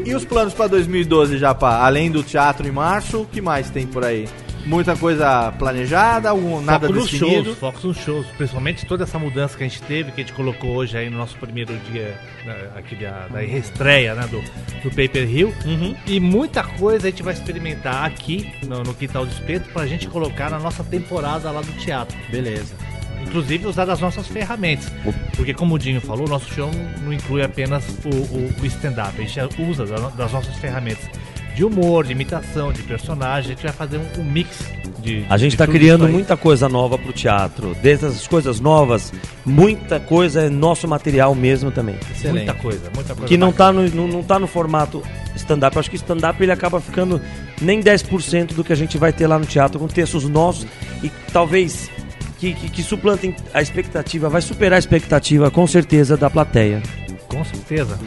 [0.05, 1.77] e os planos pra 2012, Japa?
[1.83, 4.27] Além do teatro em março, o que mais tem por aí?
[4.65, 7.45] Muita coisa planejada, algum, nada foco definido?
[7.45, 8.27] shows, foco nos shows.
[8.37, 11.17] Principalmente toda essa mudança que a gente teve, que a gente colocou hoje aí no
[11.17, 14.41] nosso primeiro dia né, aqui da, da reestreia né, do,
[14.83, 15.53] do Paper Hill.
[15.65, 15.95] Uhum.
[16.05, 20.07] E muita coisa a gente vai experimentar aqui no, no Quintal do Espeto pra gente
[20.07, 22.15] colocar na nossa temporada lá do teatro.
[22.29, 22.75] Beleza.
[23.21, 24.91] Inclusive usar das nossas ferramentas.
[25.35, 26.69] Porque como o Dinho falou, o nosso show
[27.03, 29.13] não inclui apenas o, o- o stand-up.
[29.19, 31.05] A gente usa da- das nossas ferramentas
[31.59, 33.51] de humor, de imitação, de personagem.
[33.51, 34.63] A gente vai fazer um, um mix
[34.99, 35.25] de.
[35.29, 37.75] A gente tá tudo criando muita coisa nova pro teatro.
[37.83, 39.11] Dessas coisas novas,
[39.45, 41.97] muita coisa é nosso material mesmo também.
[42.15, 42.45] Excelente.
[42.45, 43.27] Muita coisa, muita coisa.
[43.27, 43.89] Que não bacana.
[43.89, 45.03] tá no, não, tá no formato
[45.35, 45.75] stand-up.
[45.75, 47.21] Eu Acho que stand-up ele acaba ficando
[47.61, 50.65] nem 10% do que a gente vai ter lá no teatro, com textos nossos
[51.03, 51.91] e talvez
[52.37, 56.81] que, que, que suplantem a expectativa, vai superar a expectativa com certeza da plateia.
[57.27, 57.99] Com certeza.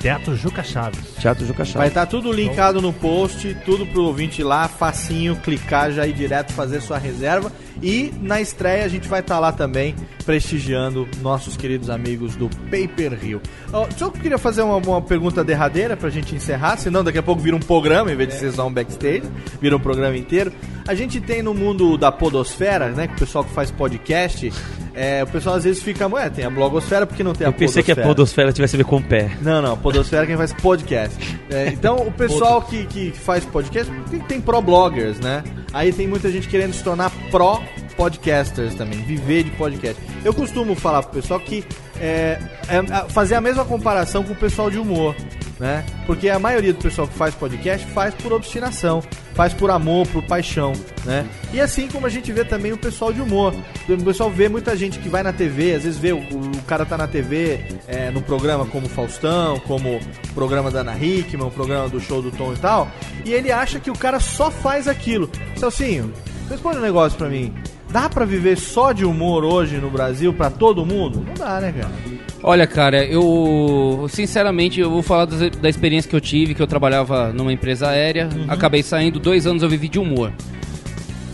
[0.00, 1.14] Teatro Juca Chaves.
[1.20, 1.88] Teatro Juca Vai Chaves.
[1.88, 6.54] estar tudo linkado no post, tudo pro ouvinte ir lá, facinho, clicar já ir direto
[6.54, 7.52] fazer sua reserva.
[7.82, 13.18] E na estreia a gente vai estar lá também prestigiando nossos queridos amigos do Paper
[13.22, 13.40] Hill.
[13.72, 17.18] Ó, só que eu queria fazer uma, uma pergunta derradeira pra gente encerrar, senão daqui
[17.18, 19.22] a pouco vira um programa em vez de ser só um backstage,
[19.60, 20.52] vira um programa inteiro.
[20.86, 23.06] A gente tem no mundo da podosfera, né?
[23.06, 24.52] Que o pessoal que faz podcast,
[24.94, 27.54] é, o pessoal às vezes fica, ué, tem a blogosfera porque não tem a Eu
[27.54, 29.30] pensei que a podosfera tivesse a ver com pé.
[29.40, 31.38] Não, não, podosfera é quem faz podcast.
[31.50, 35.42] É, então, o pessoal que, que faz podcast, tem, tem pro bloggers, né?
[35.72, 37.62] Aí tem muita gente querendo se tornar pro
[37.96, 40.00] podcasters também, viver de podcast.
[40.24, 41.64] Eu costumo falar pro pessoal que
[42.00, 45.14] é, é, fazer a mesma comparação com o pessoal de humor,
[45.60, 45.84] né?
[46.06, 49.02] Porque a maioria do pessoal que faz podcast faz por obstinação,
[49.34, 50.72] faz por amor, por paixão,
[51.04, 51.26] né?
[51.52, 53.54] E assim como a gente vê também o pessoal de humor.
[53.86, 56.86] O pessoal vê muita gente que vai na TV, às vezes vê o, o cara
[56.86, 61.50] tá na TV é, no programa como Faustão, como o programa da Ana Hickman, o
[61.50, 62.90] programa do show do Tom e tal,
[63.26, 65.30] e ele acha que o cara só faz aquilo.
[65.56, 66.10] Celcinho,
[66.48, 67.54] responde um negócio pra mim.
[67.90, 71.24] Dá pra viver só de humor hoje no Brasil pra todo mundo?
[71.26, 72.19] Não dá, né, cara?
[72.42, 77.32] Olha, cara, eu sinceramente eu vou falar da experiência que eu tive, que eu trabalhava
[77.34, 80.32] numa empresa aérea, acabei saindo, dois anos eu vivi de humor.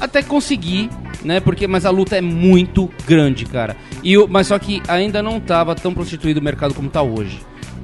[0.00, 0.90] Até consegui,
[1.24, 1.38] né?
[1.38, 3.76] Porque mas a luta é muito grande, cara.
[4.02, 7.38] E o- mas só que ainda não tava tão prostituído o mercado como tá hoje.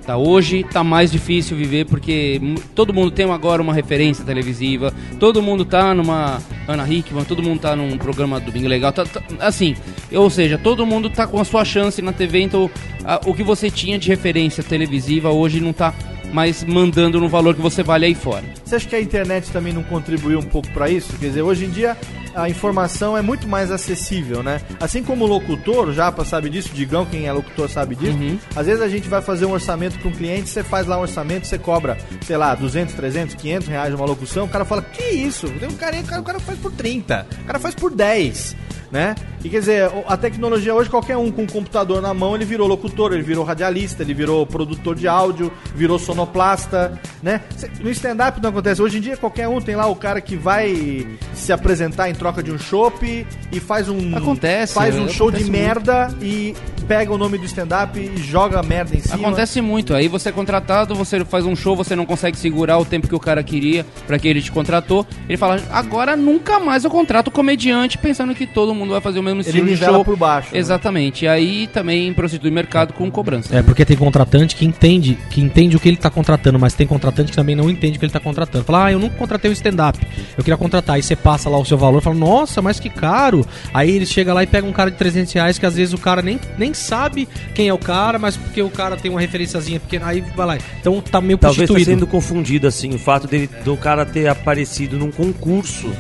[0.05, 2.41] Tá hoje tá mais difícil viver porque
[2.75, 7.61] todo mundo tem agora uma referência televisiva, todo mundo tá numa Ana Hickman, todo mundo
[7.61, 9.77] tá num programa do Bingo Legal, tá- tá- assim,
[10.13, 12.69] ou seja, todo mundo tá com a sua chance na TV, então
[13.05, 15.95] a- o que você tinha de referência televisiva hoje não tá
[16.33, 18.45] mais mandando no valor que você vale aí fora.
[18.64, 21.16] Você acha que a internet também não contribuiu um pouco pra isso?
[21.18, 21.97] Quer dizer, hoje em dia
[22.35, 24.61] a informação é muito mais acessível, né?
[24.80, 28.16] Assim como o locutor, o Japa sabe disso, o Digão, quem é locutor sabe disso.
[28.57, 31.03] Às vezes a gente vai fazer um orçamento para um cliente, você faz lá um
[31.03, 35.03] orçamento, você cobra, sei lá, 200, 300, 500 reais uma locução, o cara fala, que
[35.03, 35.49] isso?
[35.51, 38.57] Tem um o cara, o cara faz por 30, o cara faz por 10.
[38.93, 39.14] Né?
[39.43, 42.68] E quer dizer, a tecnologia hoje, qualquer um com um computador na mão, ele virou
[42.68, 47.40] locutor, ele virou radialista, ele virou produtor de áudio, virou sonoplasta, né?
[47.80, 48.82] No stand-up não acontece.
[48.82, 52.43] Hoje em dia, qualquer um tem lá o cara que vai se apresentar em troca
[52.43, 54.14] de um chopp e faz um.
[54.14, 55.53] Acontece, Faz um é, show de muito.
[55.53, 56.55] merda e
[56.93, 59.14] pega o nome do stand-up e joga a merda em cima.
[59.14, 59.95] Acontece muito.
[59.95, 63.14] Aí você é contratado, você faz um show, você não consegue segurar o tempo que
[63.14, 65.07] o cara queria pra que ele te contratou.
[65.26, 69.22] Ele fala: agora nunca mais eu contrato comediante pensando que todo mundo vai fazer o
[69.22, 70.05] mesmo Ele estilo de nivela show.
[70.05, 70.51] por baixo.
[70.53, 70.59] né?
[70.59, 71.24] Exatamente.
[71.24, 73.57] E aí também prostitui o mercado com cobrança.
[73.57, 76.86] É, porque tem contratante que entende, que entende o que ele tá contratando, mas tem
[76.86, 78.64] contratante que também não entende o que ele tá contratando.
[78.66, 79.99] Fala, ah, eu nunca contratei o stand-up.
[80.36, 80.97] Eu queria contratar.
[80.97, 83.47] Aí você passa lá o seu valor e fala, nossa, mas que caro.
[83.72, 85.99] Aí ele chega lá e pega um cara de 300 reais que às vezes o
[85.99, 89.80] cara nem, nem sabe quem é o cara, mas porque o cara tem uma referenciazinha
[89.80, 90.59] pequena, aí vai lá.
[90.80, 94.99] Então tá meio Talvez tá sendo confundido assim o fato dele, do cara ter aparecido
[94.99, 95.91] num concurso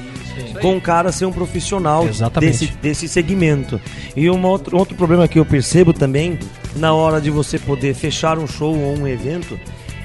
[0.60, 2.66] com o cara ser um profissional Exatamente.
[2.66, 3.80] desse, desse segmento.
[4.16, 6.38] E um outro, outro problema que eu percebo também
[6.76, 9.58] na hora de você poder fechar um show ou um evento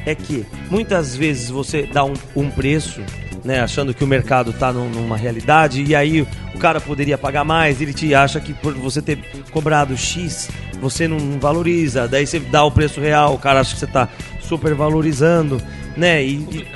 [0.06, 3.02] é que muitas vezes você dá um, um preço,
[3.48, 6.22] né, achando que o mercado está numa realidade e aí
[6.54, 9.18] o cara poderia pagar mais, ele te acha que por você ter
[9.52, 10.50] cobrado X,
[10.82, 14.10] você não valoriza, daí você dá o preço real, o cara acha que você está
[14.42, 15.62] super valorizando,
[15.96, 16.22] né?
[16.24, 16.68] E, e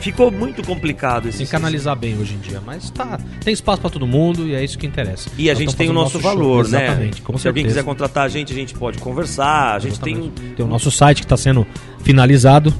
[0.00, 3.80] ficou muito complicado esse Tem que analisar bem hoje em dia, mas tá, tem espaço
[3.80, 5.30] pra todo mundo e é isso que interessa.
[5.38, 6.20] E a Nós gente tem o nosso show.
[6.22, 6.84] valor, né?
[6.84, 7.80] Exatamente, com Se alguém certeza.
[7.80, 9.74] quiser contratar a gente, a gente pode conversar.
[9.74, 11.66] A gente tem Tem o nosso site que tá sendo
[12.02, 12.72] finalizado.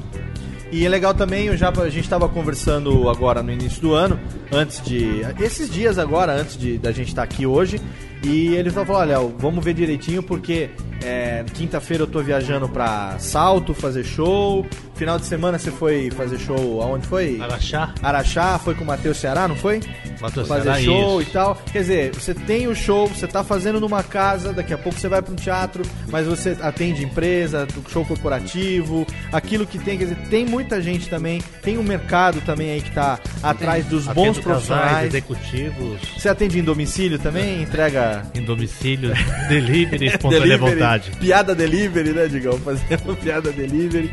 [0.71, 4.17] E é legal também, eu já, a gente estava conversando agora no início do ano,
[4.51, 5.21] antes de.
[5.37, 7.81] Esses dias agora, antes de da gente estar aqui hoje.
[8.23, 10.69] E ele falou: olha, vamos ver direitinho, porque
[11.03, 14.65] é, quinta-feira eu tô viajando pra Salto fazer show.
[15.01, 17.41] Final de semana você foi fazer show aonde foi?
[17.41, 17.91] Araxá.
[18.03, 19.79] Araxá, foi com o Matheus Ceará, não foi?
[20.19, 21.29] Matheus fazer Ceará, show isso.
[21.31, 21.55] e tal.
[21.71, 25.09] Quer dizer, você tem o show, você tá fazendo numa casa, daqui a pouco você
[25.09, 30.17] vai para um teatro, mas você atende empresa, show corporativo, aquilo que tem, quer dizer,
[30.29, 34.43] tem muita gente também, tem um mercado também aí que tá atrás dos bons Atendo
[34.43, 35.07] casais, profissionais.
[35.07, 35.99] executivos.
[36.15, 37.63] Você atende em domicílio também?
[37.63, 38.21] Entrega.
[38.35, 39.13] Em domicílio,
[39.49, 41.09] delivery, espontânea vontade.
[41.19, 42.55] Piada delivery, né, Digão?
[42.59, 44.11] Fazendo piada delivery.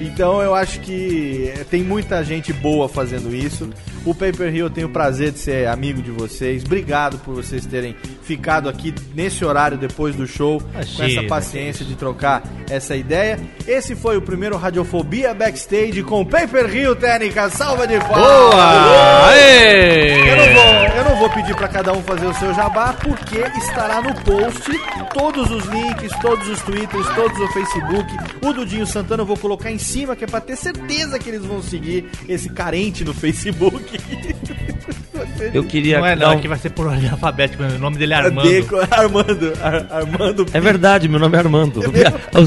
[0.00, 3.70] Então eu acho que eh, tem muita gente boa fazendo isso.
[4.04, 6.64] O Paper Hill eu tenho o prazer de ser amigo de vocês.
[6.64, 11.84] Obrigado por vocês terem ficado aqui nesse horário depois do show, com Imagina, essa paciência
[11.84, 13.38] de trocar essa ideia.
[13.68, 17.50] Esse foi o primeiro Radiofobia Backstage com Paper Hill Técnica.
[17.50, 18.16] Salva de palmas!
[18.18, 19.28] Boa!
[19.28, 20.30] Aê!
[20.30, 20.64] Eu não vou,
[20.96, 24.70] eu não vou pedir pra cada um fazer o seu jabá, porque estará no post
[25.12, 28.10] todos os links, todos os twitters, todos o Facebook.
[28.44, 31.44] O Dudinho Santana eu vou colocar em cima, que é pra ter certeza que eles
[31.44, 33.84] vão seguir esse carente no Facebook.
[35.52, 38.12] Eu queria Não é não, um- aqui vai ser por ordem alfabética, o nome dele
[38.12, 38.48] é Armando.
[38.48, 40.46] Deco- Armando, Ar- Armando.
[40.52, 41.80] É verdade, meu nome é Armando.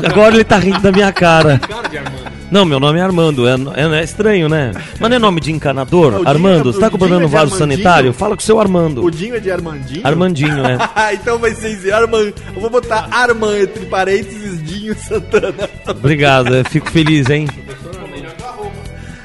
[0.10, 1.60] Agora ele tá rindo da minha cara.
[1.60, 2.28] Cara de Armando.
[2.50, 3.46] Não, meu nome é Armando.
[3.48, 4.72] É, é- é estranho, né?
[5.00, 6.14] Mas não é nome de encanador?
[6.14, 7.58] O Dinho Armando, é- você tá o comprando é um vaso Armandinho?
[7.78, 8.14] sanitário?
[8.14, 9.04] Fala com o seu Armando.
[9.04, 10.02] O Dinho é de Armandinho?
[10.06, 10.78] Armandinho, é.
[11.14, 12.32] então vai ser Armand.
[12.56, 15.70] Eu vou botar Armand entre parênteses Dinho Santana.
[15.90, 17.48] Obrigado, eu fico feliz, hein?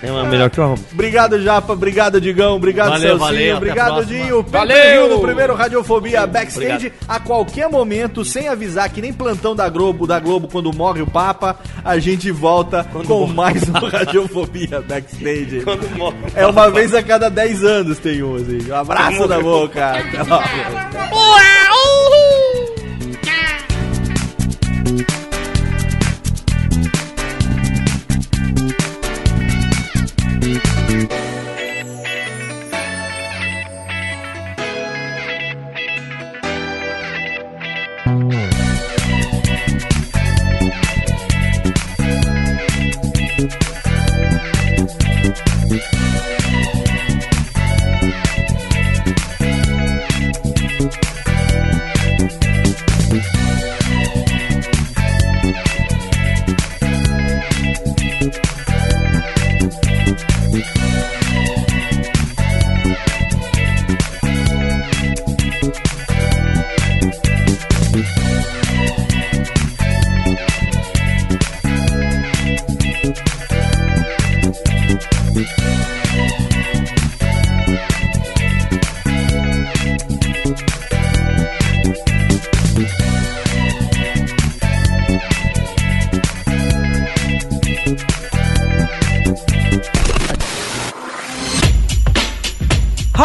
[0.03, 0.83] É uma melhor que o arroba.
[0.93, 1.73] Obrigado, Japa.
[1.73, 2.57] Obrigado, Digão.
[2.57, 3.21] Obrigado, Valeu, Celcinho.
[3.21, 4.05] valeu, obrigado.
[4.07, 4.43] Dinho.
[4.43, 5.09] Valeu!
[5.09, 6.89] Do primeiro Radiofobia Backstage.
[6.89, 7.09] Obrigado.
[7.09, 11.07] A qualquer momento, sem avisar, que nem plantão da Globo, da Globo quando morre o
[11.07, 15.63] Papa, a gente volta com mais um Radiofobia Backstage.
[15.65, 16.17] Quando morre.
[16.35, 18.71] É uma vez a cada 10 anos tem um, assim.
[18.71, 19.91] Um abraço da boca.
[19.93, 21.22] Até logo.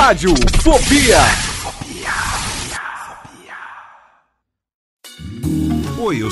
[0.08, 0.34] Rádio
[0.64, 1.47] Fobia.